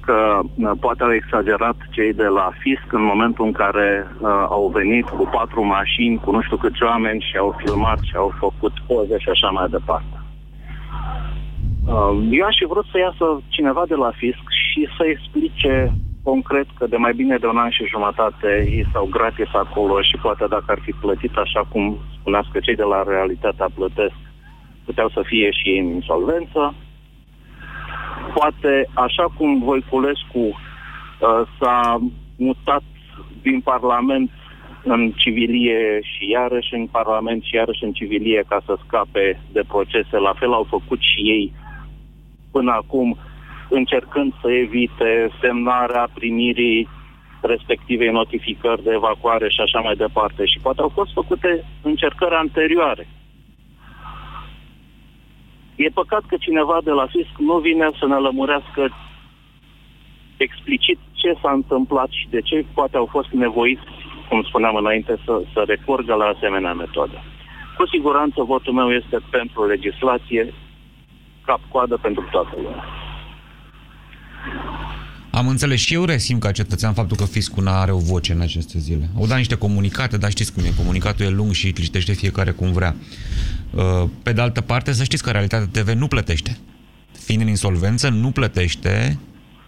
[0.00, 4.70] că uh, poate au exagerat cei de la FISC în momentul în care uh, au
[4.74, 8.72] venit cu patru mașini, cu nu știu câți oameni și au filmat și au făcut
[8.86, 10.16] poze și așa mai departe.
[11.86, 15.92] Uh, eu aș fi vrut să iasă cineva de la FISC și să explice
[16.30, 20.16] concret că de mai bine de un an și jumătate ei s-au gratis acolo și
[20.24, 21.84] poate dacă ar fi plătit așa cum
[22.18, 24.18] spuneați că cei de la Realitatea plătesc,
[24.84, 26.74] puteau să fie și în insolvență.
[28.34, 31.98] Poate așa cum Voiculescu uh, s-a
[32.36, 32.82] mutat
[33.42, 34.30] din Parlament
[34.82, 40.16] în civilie și iarăși în Parlament și iarăși în civilie ca să scape de procese,
[40.28, 41.52] la fel au făcut și ei
[42.50, 43.16] până acum
[43.70, 46.88] încercând să evite semnarea primirii
[47.40, 50.44] respectivei notificări de evacuare și așa mai departe.
[50.44, 53.08] Și poate au fost făcute încercări anterioare.
[55.76, 58.82] E păcat că cineva de la FISC nu vine să ne lămurească
[60.36, 63.82] explicit ce s-a întâmplat și de ce poate au fost nevoiți,
[64.28, 67.22] cum spuneam înainte, să, să recurgă la asemenea metodă.
[67.76, 70.54] Cu siguranță votul meu este pentru legislație,
[71.44, 72.99] cap-coadă pentru toată lumea.
[75.30, 78.78] Am înțeles și eu resimt ca cetățean faptul că fiscul are o voce în aceste
[78.78, 79.08] zile.
[79.16, 82.50] Au dat niște comunicate, dar știți cum e, comunicatul e lung și îl citește fiecare
[82.50, 82.96] cum vrea.
[83.70, 86.58] Uh, pe de altă parte, să știți că Realitatea TV nu plătește.
[87.24, 89.18] Fiind în insolvență, nu plătește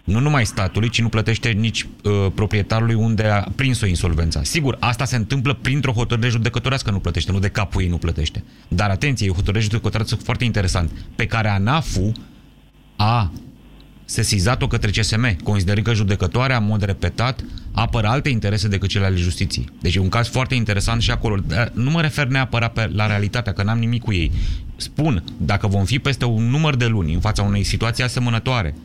[0.03, 4.43] nu numai statului, ci nu plătește nici uh, proprietarului unde a prins-o insolvența.
[4.43, 8.43] Sigur, asta se întâmplă printr-o hotărâre judecătorească nu plătește, nu de capul ei nu plătește.
[8.67, 12.11] Dar atenție, e o hotărâre judecătorească foarte interesant, pe care ANAF-ul
[12.95, 13.31] a
[14.05, 19.15] sesizat-o către CSM, considerând că judecătoarea, în mod repetat, apără alte interese decât cele ale
[19.15, 19.69] justiției.
[19.81, 21.35] Deci e un caz foarte interesant și acolo.
[21.47, 24.31] Dar nu mă refer neapărat pe, la realitatea, că n-am nimic cu ei.
[24.75, 28.75] Spun, dacă vom fi peste un număr de luni în fața unei situații asemănătoare,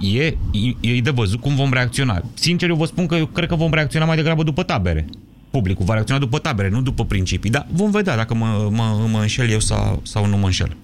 [0.00, 0.36] e, e,
[0.80, 2.22] e de văzut cum vom reacționa.
[2.34, 5.06] Sincer, eu vă spun că eu cred că vom reacționa mai degrabă după tabere.
[5.50, 7.50] Publicul va reacționa după tabere, nu după principii.
[7.50, 10.76] Dar vom vedea dacă mă, mă, mă înșel eu sau, sau nu mă înșel.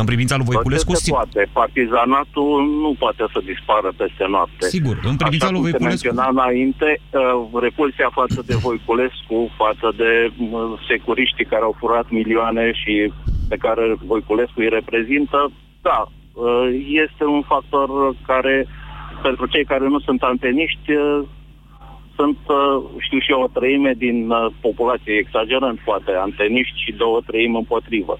[0.00, 0.94] În privința lui Voiculescu...
[0.94, 1.40] Se poate.
[1.52, 4.64] Partizanatul nu poate să dispară peste noapte.
[4.76, 6.06] Sigur, în privința Așa lui Voiculescu...
[6.06, 12.64] menționa înainte, uh, repulsia față de Voiculescu, față de uh, securiștii care au furat milioane
[12.80, 13.12] și
[13.48, 15.50] pe care Voiculescu îi reprezintă,
[15.88, 16.66] da, uh,
[17.04, 17.88] este un factor
[18.26, 18.66] care,
[19.22, 21.20] pentru cei care nu sunt anteniști, uh,
[22.18, 27.20] sunt, uh, știu și eu, o treime din uh, populație, exagerând poate, anteniști și două
[27.26, 28.18] treimi împotrivă.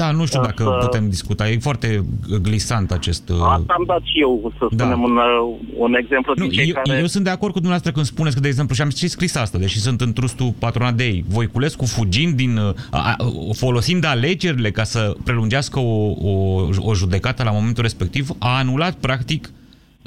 [0.00, 1.48] Da, nu știu dacă Însă- putem discuta.
[1.48, 2.04] E foarte
[2.42, 3.28] glisant acest...
[3.28, 4.84] uh, Asta am dat și eu, să Da.
[4.84, 6.98] spunem, un, uh, un exemplu Nu, din cei eu, care...
[6.98, 9.34] eu sunt de acord cu dumneavoastră când spuneți că, de exemplu, și am și scris
[9.34, 13.16] asta, deși sunt în trustul patronat de ei, Voiculescu fugind din, uh, a, a,
[13.52, 19.50] folosind alegerile ca să prelungească o, o, o judecată la momentul respectiv, a anulat, practic,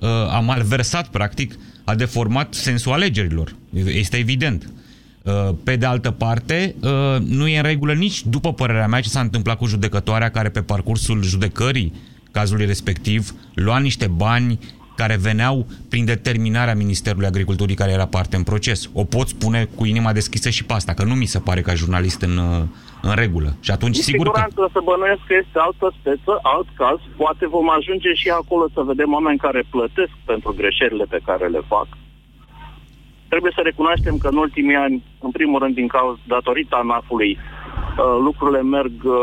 [0.02, 3.56] uh, a malversat, practic, a deformat sensul alegerilor.
[3.86, 4.72] Este evident.
[5.24, 9.10] Uh, Pe de altă parte, uh, nu e în regulă nici, după părerea mea, ce
[9.10, 11.94] s-a întâmplat cu judecătoarea care pe parcursul judecării
[12.32, 14.60] cazului respectiv lua niște bani
[14.96, 18.90] care veneau prin determinarea Ministerului Agriculturii care era parte în proces.
[18.94, 21.74] O pot spune cu inima deschisă și pe asta, că nu mi se pare ca
[21.74, 22.62] jurnalist în, uh,
[23.02, 23.56] în regulă.
[23.60, 24.32] Și atunci, Cu sigur că...
[24.32, 27.00] siguranță să bănuiesc că este altă speță, alt caz.
[27.24, 31.62] Poate vom ajunge și acolo să vedem oameni care plătesc pentru greșelile pe care le
[31.68, 31.88] fac.
[33.34, 38.18] Trebuie să recunoaștem că în ultimii ani, în primul rând din cauza, datorită ANAF-ului, uh,
[38.28, 39.18] lucrurile merg uh,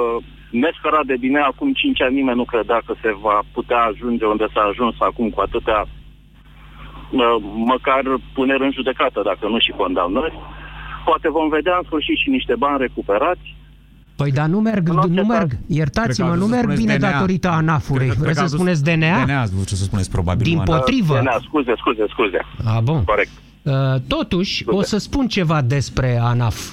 [0.64, 1.38] nescărat de bine.
[1.50, 5.26] Acum 5 ani nimeni nu credea că se va putea ajunge unde s-a ajuns acum
[5.34, 7.36] cu atâtea uh,
[7.72, 8.02] măcar
[8.36, 10.36] puneri în judecată, dacă nu și condamnări.
[11.08, 13.46] Poate vom vedea în sfârșit și niște bani recuperați.
[14.20, 14.84] Păi dar nu merg,
[15.18, 17.10] nu merg, iertați-mă, Cred că nu ați vrut să merg spuneți bine DNA.
[17.10, 18.06] datorită ANAF-ului.
[18.06, 19.24] Cred că- Vreți cred să că ați spuneți vrut- DNA?
[19.24, 20.44] DNA ați vrut să spuneți probabil.
[20.50, 20.76] Din nu ANAF.
[20.78, 21.14] potrivă.
[21.18, 22.40] DNA, scuze, scuze, scuze.
[22.72, 23.04] A, bun.
[23.04, 23.32] Corect.
[23.62, 23.72] Uh,
[24.06, 26.72] totuși, o să spun ceva despre ANAF.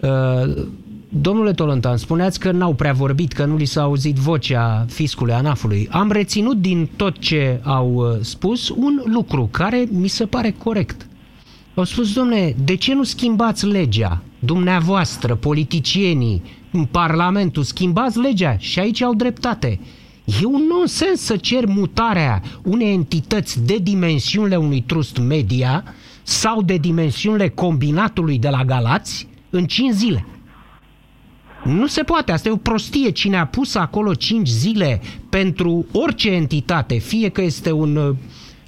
[0.00, 0.64] Uh,
[1.08, 5.88] domnule Tolontan, spuneați că n-au prea vorbit, că nu li s-a auzit vocea fiscului ANAF-ului.
[5.90, 11.06] Am reținut din tot ce au uh, spus un lucru care mi se pare corect.
[11.74, 14.22] Au spus, domne, de ce nu schimbați legea?
[14.38, 19.80] Dumneavoastră, politicienii, în Parlamentul, schimbați legea și aici au dreptate.
[20.24, 25.84] E un nonsens să cer mutarea unei entități de dimensiunile unui trust media
[26.22, 30.26] sau de dimensiunile combinatului de la Galați în 5 zile.
[31.64, 33.10] Nu se poate, asta e o prostie.
[33.10, 38.16] Cine a pus acolo 5 zile pentru orice entitate, fie că este un, uh,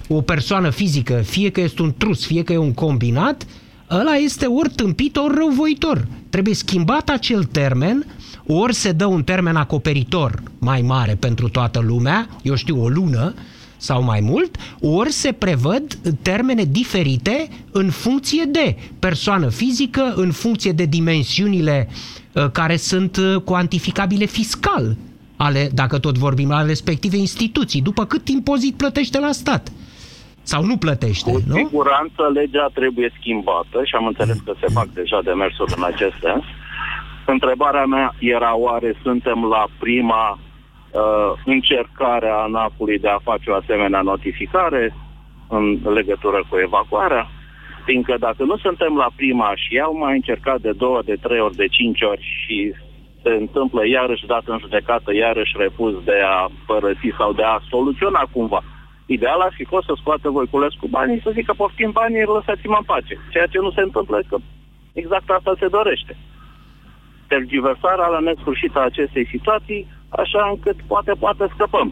[0.07, 3.45] o persoană fizică, fie că este un trus, fie că e un combinat,
[3.89, 6.07] ăla este ori tâmpit, ori răuvoitor.
[6.29, 8.05] Trebuie schimbat acel termen,
[8.47, 13.33] ori se dă un termen acoperitor mai mare pentru toată lumea, eu știu, o lună,
[13.77, 20.71] sau mai mult, ori se prevăd termene diferite în funcție de persoană fizică, în funcție
[20.71, 21.87] de dimensiunile
[22.33, 24.95] uh, care sunt uh, cuantificabile fiscal,
[25.35, 29.71] ale, dacă tot vorbim, ale respective instituții, după cât impozit plătește la stat.
[30.41, 31.55] Sau nu plătește, Cu nu?
[31.55, 36.43] siguranță legea trebuie schimbată și am înțeles că se fac deja demersuri în acest sens.
[37.35, 43.55] Întrebarea mea era oare suntem la prima uh, încercare a ANAP-ului de a face o
[43.55, 44.93] asemenea notificare
[45.47, 47.29] în legătură cu evacuarea?
[47.85, 51.55] Fiindcă dacă nu suntem la prima și au mai încercat de două, de trei ori,
[51.55, 52.73] de cinci ori și
[53.23, 58.23] se întâmplă iarăși dat în judecată, iarăși refuz de a părăsi sau de a soluționa
[58.31, 58.63] cumva.
[59.05, 63.19] Ideal ar fi fost să scoată Voiculescu banii să zică poftim banii, lăsați-mă în pace.
[63.31, 64.37] Ceea ce nu se întâmplă, că
[64.93, 66.17] exact asta se dorește.
[67.33, 69.81] Tergiversarea la nesfârșit a acestei situații,
[70.21, 71.89] așa încât poate, poate scăpăm.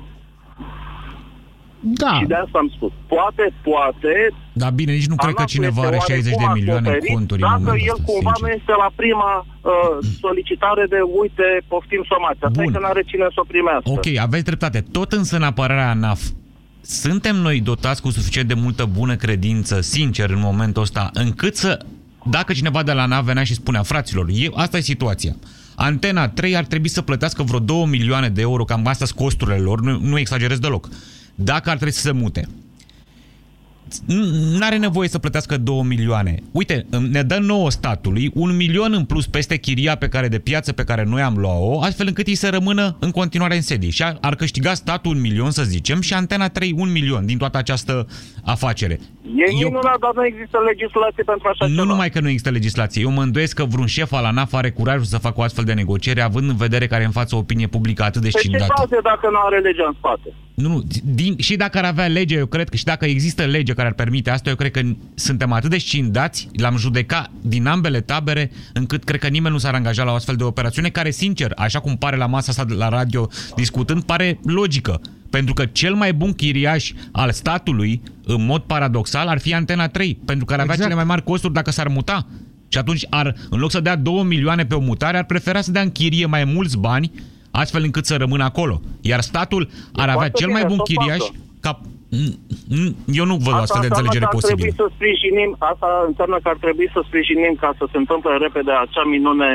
[1.80, 2.14] Da.
[2.20, 2.92] Și de asta am spus.
[3.08, 4.14] Poate, poate...
[4.54, 6.94] Da, bine, nici nu cred că ANAF cineva este are 60 de oarecum milioane în
[6.94, 8.44] acoperit conturi în Dacă momentul el ăsta, cumva sincer.
[8.46, 12.42] nu este la prima uh, solicitare de uite, poftim somați.
[12.46, 12.74] Asta e Bun.
[12.74, 13.90] că n-are cine să o primească.
[13.96, 14.80] Ok, aveți dreptate.
[14.98, 16.22] Tot însă în apărarea ANAF,
[16.82, 21.72] suntem noi dotați cu suficient de multă bună credință, sincer, în momentul ăsta, încât să,
[22.30, 25.36] dacă cineva de la ANAF venea și spunea, fraților, e, asta e situația.
[25.76, 29.58] Antena 3 ar trebui să plătească vreo 2 milioane de euro, cam astea sunt costurile
[29.58, 30.90] lor, nu, nu exagerez deloc.
[31.36, 32.48] Dacă ar trebui să se mute.
[34.06, 36.40] Nu are nevoie să plătească 2 milioane.
[36.52, 40.74] Uite, ne dă nouă statului un milion în plus peste chiria pe care de piață
[40.74, 43.90] pe care noi am luat-o, astfel încât ei să rămână în continuare în sedii.
[43.90, 47.38] Și ar, ar câștiga statul un milion, să zicem, și Antena 3 un milion din
[47.38, 48.08] toată această
[48.44, 49.00] afacere.
[49.38, 51.84] E minunat, dar nu există legislație pentru așa Nu ceva.
[51.84, 53.02] numai că nu există legislație.
[53.02, 55.74] Eu mă îndoiesc că vreun șef al ANAF are curajul să facă o astfel de
[55.74, 58.74] negociere, având în vedere care în față o opinie publică atât de Pe ce scindată.
[58.76, 60.30] cauze dacă nu are legea în spate?
[60.56, 63.74] Nu, nu, din, și dacă ar avea lege, eu cred că și dacă există lege
[63.74, 64.82] care ar permite asta, eu cred că
[65.16, 69.74] suntem atât de scindați, l-am judecat din ambele tabere, încât cred că nimeni nu s-ar
[69.74, 72.74] angaja la o astfel de operațiune, care, sincer, așa cum pare la masa asta de
[72.74, 75.02] la radio discutând, pare logică.
[75.30, 80.20] Pentru că cel mai bun chiriaș al statului, în mod paradoxal, ar fi Antena 3,
[80.26, 80.90] pentru că ar avea Exact.
[80.90, 82.28] cele mai mari costuri dacă s-ar muta.
[82.30, 82.38] Și
[82.68, 85.72] Și atunci, ar, în loc să dea 2 milioane pe o mutare, ar prefera să
[85.72, 87.12] dea în chirie mai mulți bani,
[87.62, 88.76] astfel încât să rămână acolo.
[89.02, 89.64] Iar statul
[90.04, 91.36] ar avea foarte cel mai bine, bun să o chiriaș facă.
[91.66, 91.72] ca...
[93.20, 94.58] Eu nu văd o astfel de înseamnă înțelegere că ar posibilă.
[94.62, 98.72] trebui să sprijinim, asta înseamnă că ar trebui să sprijinim ca să se întâmple repede
[98.84, 99.50] acea minune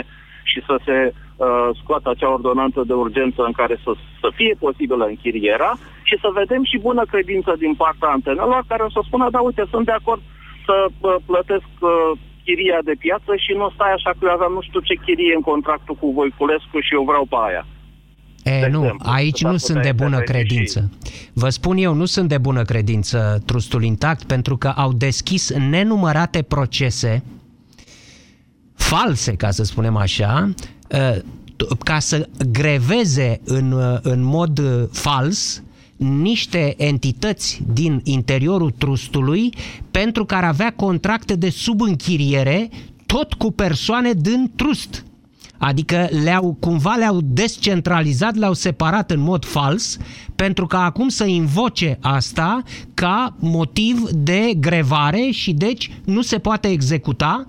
[0.51, 3.90] și să se uh, scoată acea ordonanță de urgență în care să,
[4.22, 5.72] să fie posibilă închirierea
[6.09, 9.64] și să vedem și bună credință din partea antenelor care o să spună, da, uite,
[9.72, 10.22] sunt de acord
[10.66, 11.90] să uh, plătesc uh,
[12.44, 15.44] chiria de piață și nu stai așa că eu aveam nu știu ce chirie în
[15.51, 17.64] contractul cu Voiculescu și eu vreau pe aia.
[18.43, 20.91] E, nu, exemplu, aici s-ar nu putea sunt de bună interveni credință.
[21.32, 26.43] Vă spun eu, nu sunt de bună credință trustul intact pentru că au deschis nenumărate
[26.43, 27.22] procese
[28.74, 30.55] false, ca să spunem așa,
[30.91, 35.62] uh, t- ca să greveze în, uh, în mod uh, fals
[35.97, 39.55] niște entități din interiorul trustului
[39.91, 42.68] pentru care avea contracte de subînchiriere
[43.07, 45.05] tot cu persoane din trust.
[45.62, 49.96] Adică le-au, cumva le-au descentralizat, le-au separat în mod fals,
[50.34, 52.62] pentru că acum să invoce asta
[52.94, 57.46] ca motiv de grevare și deci nu se poate executa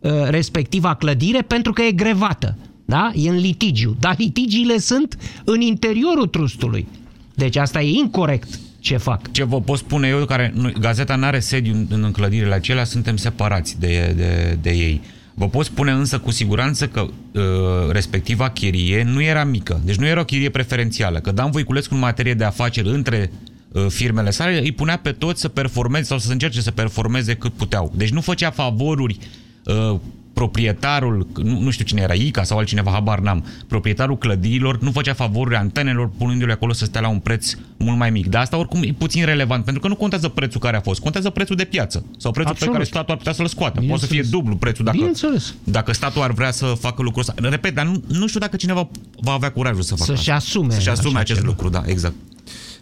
[0.00, 2.56] uh, respectiva clădire pentru că e grevată.
[2.84, 3.10] Da?
[3.14, 3.96] E în litigiu.
[4.00, 6.88] Dar litigiile sunt în interiorul trustului.
[7.34, 9.32] Deci asta e incorrect ce fac.
[9.32, 12.84] Ce vă pot spune eu, care nu, gazeta nu are sediu în, în clădirile acelea,
[12.84, 15.00] suntem separați de, de, de ei.
[15.38, 17.42] Vă pot spune însă cu siguranță că uh,
[17.90, 22.00] respectiva chirie nu era mică, deci nu era o chirie preferențială, că Dan Voiculescu în
[22.00, 23.32] materie de afaceri între
[23.72, 27.52] uh, firmele sale îi punea pe toți să performeze sau să încerce să performeze cât
[27.52, 27.92] puteau.
[27.96, 29.18] Deci nu făcea favoruri
[29.64, 29.98] uh,
[30.40, 35.12] proprietarul, nu, nu știu cine era, Ica sau altcineva, habar n-am, proprietarul clădirilor nu făcea
[35.12, 38.26] favoruri antenelor punându-le acolo să stea la un preț mult mai mic.
[38.26, 41.30] Dar asta oricum e puțin relevant, pentru că nu contează prețul care a fost, contează
[41.30, 42.72] prețul de piață sau prețul Absolut.
[42.72, 43.80] pe care statul ar putea să-l scoată.
[43.80, 44.30] Poate să fie Bineînțeles.
[44.30, 45.54] dublu prețul dacă, Bineînțeles.
[45.64, 47.48] dacă statul ar vrea să facă lucrul ăsta.
[47.48, 48.88] Repet, dar nu, nu știu dacă cineva
[49.20, 50.34] va avea curajul să facă Să-și asta.
[50.34, 51.50] asume Să-și asume așa acest ceva.
[51.50, 52.14] lucru, da, exact.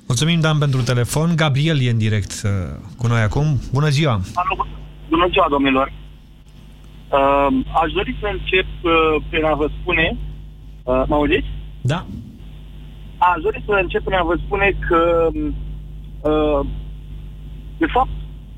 [0.07, 1.33] Mulțumim, Dan, pentru telefon.
[1.37, 2.51] Gabriel e în direct uh,
[2.97, 3.61] cu noi acum.
[3.73, 4.11] Bună ziua!
[4.13, 4.67] Alo,
[5.09, 5.93] bună ziua, domnilor.
[7.11, 7.47] Uh,
[7.83, 10.17] aș dori să încep uh, prin a vă spune...
[10.83, 11.47] Uh, mă auziți?
[11.81, 12.07] Da.
[13.19, 15.29] Aș dori să încep prin a vă spune că,
[16.31, 16.67] uh,
[17.79, 18.11] de fapt,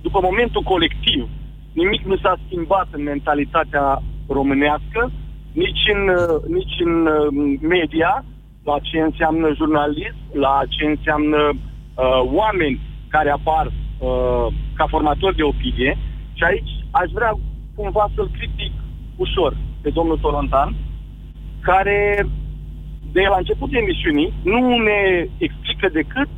[0.02, 1.28] după momentul colectiv,
[1.72, 5.10] nimic nu s-a schimbat în mentalitatea românească,
[5.52, 8.24] nici în, uh, nici în uh, media,
[8.64, 15.42] la ce înseamnă jurnalism, la ce înseamnă uh, oameni care apar uh, ca formatori de
[15.42, 15.98] opinie.
[16.32, 17.32] Și aici aș vrea
[17.76, 18.72] cumva să-l critic
[19.16, 20.74] ușor pe domnul Tolontan,
[21.60, 22.26] care
[23.12, 26.28] de la începutul emisiunii nu ne explică decât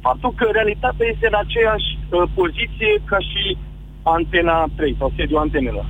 [0.00, 3.56] faptul că realitatea este în aceeași uh, poziție ca și
[4.02, 5.86] antena 3 sau sediul antenelor.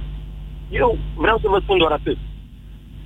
[0.71, 2.19] Eu vreau să vă spun doar atât.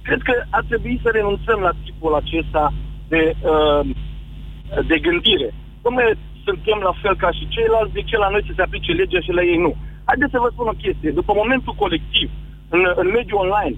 [0.02, 2.72] Cred că ar trebui să renunțăm la tipul acesta
[3.08, 3.82] de, uh,
[4.86, 5.48] de gândire.
[5.84, 6.08] Dom'le,
[6.44, 9.32] suntem la fel ca și ceilalți, de ce la noi să se aplice legea și
[9.38, 9.76] la ei nu?
[10.08, 11.10] Haideți să vă spun o chestie.
[11.20, 12.30] După momentul colectiv,
[12.68, 13.76] în, în mediul online,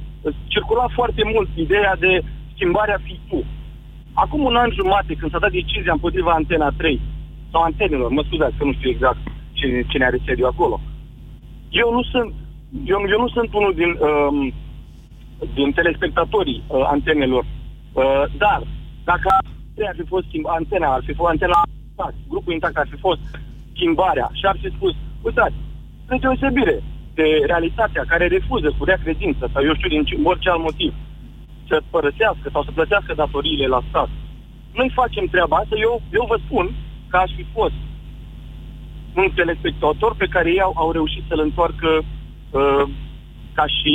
[0.53, 2.13] circula foarte mult ideea de
[2.55, 3.45] schimbarea FITU.
[4.13, 7.01] Acum un an jumate, când s-a dat decizia împotriva Antena 3,
[7.51, 9.19] sau antenelor, mă scuzați că nu știu exact
[9.53, 10.81] cine, cine are sediu acolo.
[11.71, 12.33] Eu nu sunt,
[12.85, 14.53] eu, eu nu sunt unul din, um,
[15.55, 18.61] din telespectatorii uh, antenelor, uh, dar
[19.05, 19.29] dacă
[19.89, 21.63] ar fi fost schimb, antena, ar fi fost antena,
[22.29, 23.21] grupul intact ar fi fost
[23.75, 25.55] schimbarea și ar fi spus, uitați,
[26.07, 26.77] spre deosebire
[27.15, 30.93] de realitatea care refuză cu rea credință sau eu știu din ce- orice alt motiv
[31.69, 34.09] să părăsească sau să plătească datoriile la stat.
[34.79, 36.67] Noi facem treaba asta, eu, eu vă spun
[37.11, 37.79] că aș fi fost
[39.15, 42.83] un telespectator pe care ei au, au reușit să-l întoarcă uh,
[43.53, 43.93] ca și,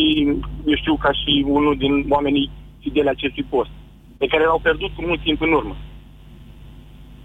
[0.66, 2.50] eu știu, ca și unul din oamenii
[2.80, 3.70] fideli acestui post,
[4.18, 5.76] pe care l-au pierdut cu mult timp în urmă.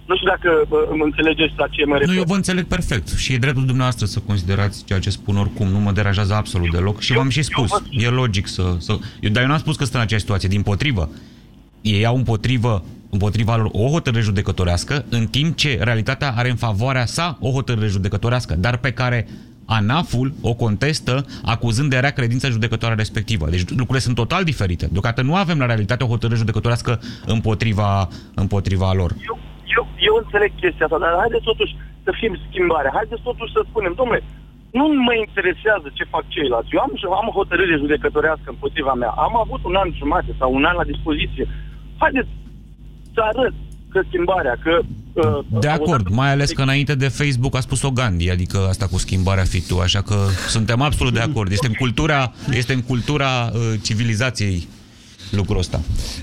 [0.07, 2.09] Nu știu dacă uh, îmi înțelegeți la ce mă refer.
[2.09, 5.67] Nu, eu vă înțeleg perfect și e dreptul dumneavoastră să considerați ceea ce spun oricum,
[5.69, 8.75] nu mă deranjează absolut deloc și v-am și spus, e logic să...
[8.79, 11.11] să eu, dar eu n-am spus că sunt în aceeași situație, din potrivă.
[11.81, 17.07] Ei au împotrivă, împotriva lor o hotărâre judecătorească, în timp ce realitatea are în favoarea
[17.07, 19.29] sa o hotărâre judecătorească, dar pe care
[19.65, 23.47] ANAF-ul o contestă acuzând de rea credința judecătoare respectivă.
[23.51, 24.89] Deci lucrurile sunt total diferite.
[24.93, 29.15] Deocamdată nu avem la realitate o hotărâre judecătorească împotriva, împotriva lor.
[29.27, 29.39] Eu,
[30.07, 31.73] eu, eu înțeleg chestia asta, dar haideți totuși
[32.05, 32.89] să fim schimbare.
[32.99, 34.21] Haideți totuși să spunem, domnule,
[34.79, 36.75] nu mă interesează ce fac ceilalți.
[36.75, 39.13] Eu am, am o hotărâre judecătorească împotriva mea.
[39.27, 41.45] Am avut un an jumate sau un an la dispoziție.
[42.03, 42.31] Haideți
[43.15, 43.55] să arăt
[43.93, 44.79] că că schimbarea, că...
[45.13, 48.99] Uh, De acord, mai ales că înainte de Facebook a spus-o Gandhi, adică asta cu
[48.99, 50.15] schimbarea fi tu, așa că
[50.49, 51.51] suntem absolut de acord.
[51.53, 54.69] Este în cultura, este în cultura uh, civilizației
[55.31, 55.81] lucrul ăsta.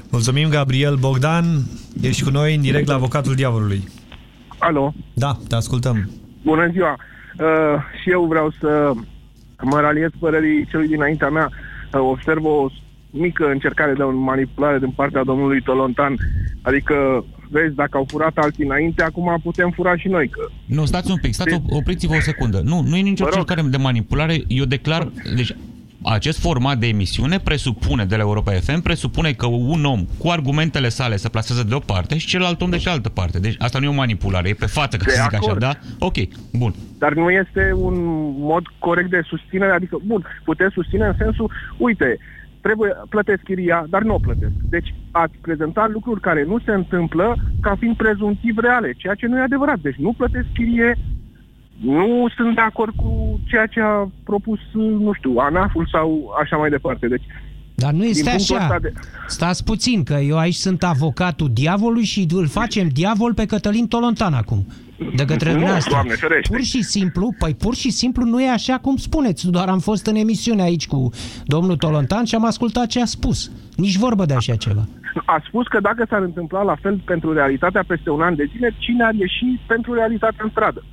[0.10, 1.45] Mulțumim, Gabriel Bogdan.
[2.01, 3.84] Ești cu noi în direct la Avocatul Diavolului.
[4.58, 4.93] Alo?
[5.14, 6.10] Da, te ascultăm.
[6.43, 6.97] Bună ziua!
[7.39, 7.45] Uh,
[8.01, 8.91] și eu vreau să
[9.62, 11.49] mă raliez părerii celui dinaintea mea.
[11.93, 12.68] Uh, observ o
[13.10, 16.16] mică încercare de manipulare din partea domnului Tolontan.
[16.62, 20.30] Adică, vezi, dacă au furat alții înainte, acum putem fura și noi.
[20.30, 20.41] Că...
[20.66, 22.62] Nu, stați un pic, stați, opriți-vă o secundă.
[22.64, 24.43] Nu, nu e nicio încercare de manipulare.
[24.47, 25.56] Eu declar, deci
[26.04, 30.89] acest format de emisiune presupune, de la Europa FM, presupune că un om cu argumentele
[30.89, 33.39] sale se plasează de o parte și celălalt om de cealaltă parte.
[33.39, 35.60] Deci asta nu e o manipulare, e pe față, ca De să zic așa, acord.
[35.60, 35.72] da?
[35.99, 36.16] Ok,
[36.54, 36.74] bun.
[36.97, 37.95] Dar nu este un
[38.38, 42.18] mod corect de susținere, adică, bun, puteți susține în sensul, uite,
[42.62, 44.51] trebuie, plătesc chiria, dar nu o plătesc.
[44.70, 49.38] Deci ați prezentat lucruri care nu se întâmplă ca fiind prezumtiv reale, ceea ce nu
[49.38, 49.80] e adevărat.
[49.80, 50.97] Deci nu plătesc chirie,
[51.84, 56.70] nu sunt de acord cu ceea ce a propus, nu știu, ANAF-ul sau așa mai
[56.70, 57.08] departe.
[57.08, 57.24] Deci,
[57.76, 58.66] Dar nu este din punctul așa.
[58.66, 58.94] ăsta De...
[59.28, 64.34] Stați puțin, că eu aici sunt avocatul diavolului și îl facem diavol pe Cătălin Tolontan
[64.34, 64.66] acum.
[65.16, 65.94] De către Nu, dumneavoastră.
[65.94, 66.54] Doamne ferește.
[66.54, 69.50] Pur și simplu, păi pur și simplu nu e așa cum spuneți.
[69.52, 71.10] Doar am fost în emisiune aici cu
[71.46, 73.52] domnul Tolontan și am ascultat ce a spus.
[73.76, 74.88] Nici vorbă de așa ceva.
[75.26, 78.76] A spus că dacă s-ar întâmpla la fel pentru realitatea peste un an de zile,
[78.78, 80.84] cine ar ieși pentru realitatea în stradă?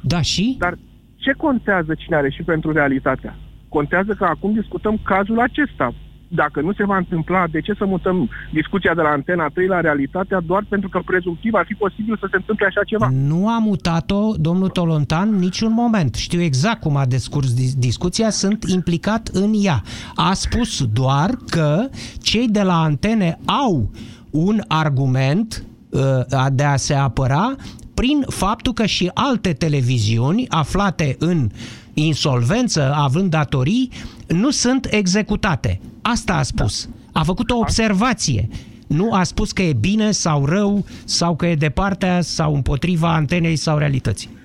[0.00, 0.56] Da, și?
[0.58, 0.78] Dar
[1.16, 3.36] ce contează cine are și pentru realitatea?
[3.68, 5.94] Contează că acum discutăm cazul acesta.
[6.28, 9.80] Dacă nu se va întâmpla, de ce să mutăm discuția de la Antena 3 la
[9.80, 13.08] realitatea doar pentru că prezumtiv ar fi posibil să se întâmple așa ceva?
[13.12, 16.14] Nu a mutat-o domnul Tolontan niciun moment.
[16.14, 19.82] Știu exact cum a descurs dis- discuția, sunt implicat în ea.
[20.14, 21.88] A spus doar că
[22.22, 23.90] cei de la antene au
[24.30, 27.54] un argument uh, de a se apăra
[27.98, 31.50] prin faptul că și alte televiziuni aflate în
[31.94, 33.90] insolvență, având datorii,
[34.26, 35.80] nu sunt executate.
[36.02, 36.88] Asta a spus.
[37.12, 38.48] A făcut o observație.
[38.86, 43.14] Nu a spus că e bine sau rău, sau că e de partea sau împotriva
[43.14, 44.37] antenei sau realității.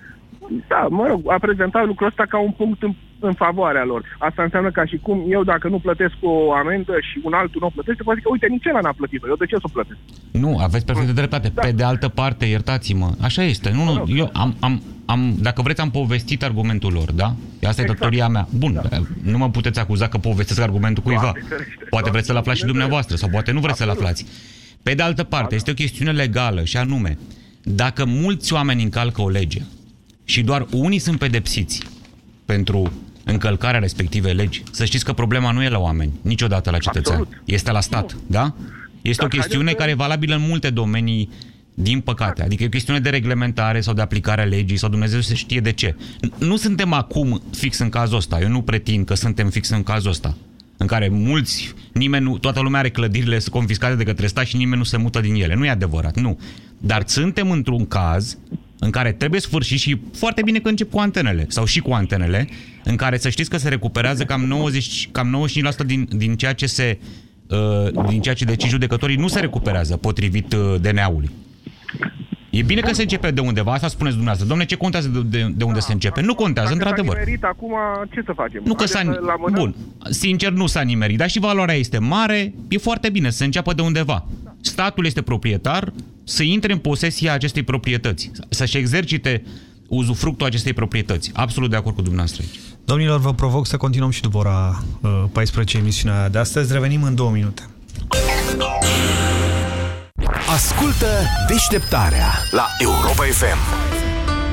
[0.67, 4.15] Da, mă rog, a prezentat lucrul ăsta ca un punct în, în favoarea lor.
[4.19, 7.67] Asta înseamnă ca și cum eu, dacă nu plătesc o amendă și un altul nu
[7.67, 9.27] o plătește, poate că, uite, nici ăla n-a plătit-o.
[9.27, 9.99] Eu de ce să o plătesc?
[10.31, 11.51] Nu, aveți perfectă dreptate.
[11.55, 13.71] Pe de altă parte, iertați-mă, așa este.
[13.73, 17.25] Nu, nu, eu am, am, am, dacă vreți, am povestit argumentul lor, da?
[17.25, 17.89] Asta Exact.
[17.89, 18.47] e datoria mea.
[18.57, 18.81] Bun,
[19.23, 21.21] nu mă puteți acuza că povestesc argumentul cuiva.
[21.21, 24.25] Doamne ferește, Poate vreți să-l aflați și Doamne dumneavoastră, sau poate nu vreți să-l aflați.
[24.83, 27.17] Pe de altă parte, este o chestiune legală și anume,
[27.63, 29.61] dacă mulți oameni încalcă o lege
[30.23, 31.79] și doar unii sunt pedepsiți
[32.45, 32.91] pentru
[33.23, 37.17] încălcarea respectivei legi, să știți că problema nu e la oameni, niciodată la cetățean.
[37.19, 37.41] Absolut.
[37.45, 38.53] Este la stat, da?
[39.01, 41.29] Este Dar o chestiune haideți să- care e valabilă în multe domenii,
[41.73, 42.43] din păcate.
[42.43, 45.59] Adică e o chestiune de reglementare sau de aplicare a legii sau Dumnezeu se știe
[45.59, 45.95] de ce.
[45.95, 48.39] N- Nu suntem acum fix în cazul ăsta.
[48.41, 50.37] Eu nu pretind că suntem fix în cazul ăsta
[50.77, 54.77] în care mulți, nimeni nu, toată lumea are clădirile confiscate de către stat și nimeni
[54.77, 55.55] nu se mută din ele.
[55.55, 56.39] Nu e adevărat, nu.
[56.77, 58.37] Dar suntem într-un caz
[58.83, 62.47] în care trebuie sfârșit și foarte bine că încep cu antenele sau și cu antenele,
[62.83, 65.47] în care să știți că se recuperează cam 90, cam
[65.83, 66.97] 95% din, din ceea ce se
[67.49, 71.29] uh, din ceea ce decid judecătorii nu se recuperează potrivit uh, DNA-ului.
[72.59, 74.47] E bine că se începe de undeva, asta spuneți dumneavoastră.
[74.47, 76.21] Domne, ce contează de, de, de unde se începe?
[76.21, 77.15] Nu contează, Dacă într-adevăr.
[77.15, 77.73] s-a nimerit acum,
[78.13, 78.61] ce să facem?
[78.65, 79.13] Nu că Haideți s-a...
[79.13, 79.59] să-l amânăm?
[79.59, 79.75] Bun,
[80.09, 83.73] sincer nu s-a nimerit, dar și valoarea este mare, e foarte bine să se înceapă
[83.73, 84.25] de undeva.
[84.61, 85.93] Statul este proprietar,
[86.23, 89.43] să intre în posesia acestei proprietăți, să-și exercite
[89.87, 91.31] uzufructul acestei proprietăți.
[91.33, 92.59] Absolut de acord cu dumneavoastră aici.
[92.85, 96.73] Domnilor, vă provoc să continuăm și după ora uh, 14 emisiunea de astăzi.
[96.73, 97.61] Revenim în două minute.
[100.53, 101.05] Ascultă
[101.47, 103.57] deșteptarea la Europa FM.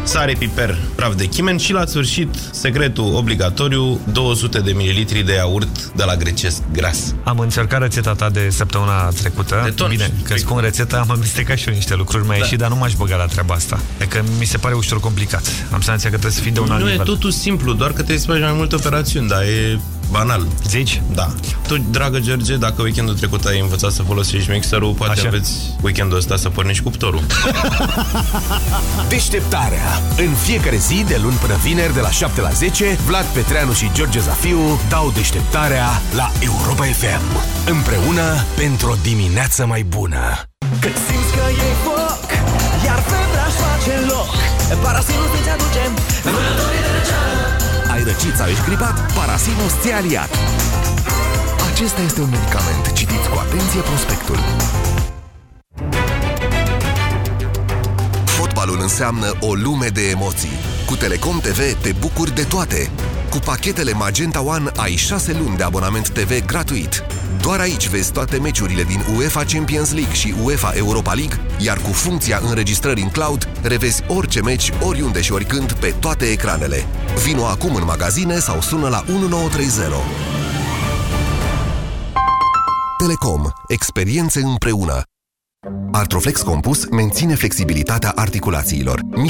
[0.05, 5.85] Sare, piper, praf de chimen și la sfârșit, secretul obligatoriu, 200 de mililitri de iaurt
[5.85, 7.15] de la grecesc gras.
[7.25, 9.61] Am încercat rețeta ta de săptămâna trecută.
[9.65, 9.89] De ton.
[9.89, 12.43] Bine, că spun rețeta, am amestecat și eu niște lucruri, mai Da.
[12.45, 13.81] ieșit, dar nu m-aș băga la treaba asta.
[14.01, 15.43] E că mi se pare ușor complicat.
[15.73, 17.07] Am senzația că trebuie să fii de un alt Nu e nivel.
[17.07, 19.81] totul simplu, doar că trebuie să faci mai multe operațiuni, dar e
[20.11, 20.47] banal.
[20.69, 21.03] Zici?
[21.15, 21.35] Da.
[21.67, 25.29] Tu, dragă George, dacă weekendul trecut ai învățat să folosești mixerul, poate Așa.
[25.29, 25.53] aveți
[25.83, 27.23] weekendul ăsta să pornești cuptorul.
[29.09, 30.03] Deșteptarea.
[30.17, 33.91] În fiecare zi, de luni până vineri, de la 7 la 10, Vlad Petreanu și
[33.93, 37.25] George Zafiu dau deșteptarea la Europa FM.
[37.71, 40.23] Împreună pentru o dimineață mai bună.
[40.81, 42.27] Când simți că e foc
[42.85, 44.31] Iar febra își face loc
[44.83, 45.83] Parasinul ți aduce
[46.23, 47.40] Vânătorii de răceală
[47.93, 49.13] Ai răcit sau ești gripat?
[49.13, 50.31] Parasinus ți-a aliat.
[51.73, 52.93] Acesta este un medicament.
[52.93, 54.39] Citiți cu atenție prospectul.
[58.25, 60.59] Fotbalul înseamnă o lume de emoții.
[60.87, 62.91] Cu Telecom TV te bucuri de toate.
[63.31, 67.03] Cu pachetele Magenta One ai 6 luni de abonament TV gratuit.
[67.41, 71.93] Doar aici vezi toate meciurile din UEFA Champions League și UEFA Europa League, iar cu
[71.93, 76.87] funcția înregistrării în cloud, revezi orice meci, oriunde și oricând, pe toate ecranele.
[77.25, 79.85] Vino acum în magazine sau sună la 1930.
[82.99, 83.43] Telecom.
[83.69, 85.03] Experiențe împreună.
[85.93, 89.01] Artroflex Compus menține flexibilitatea articulațiilor.
[89.03, 89.29] Mișcă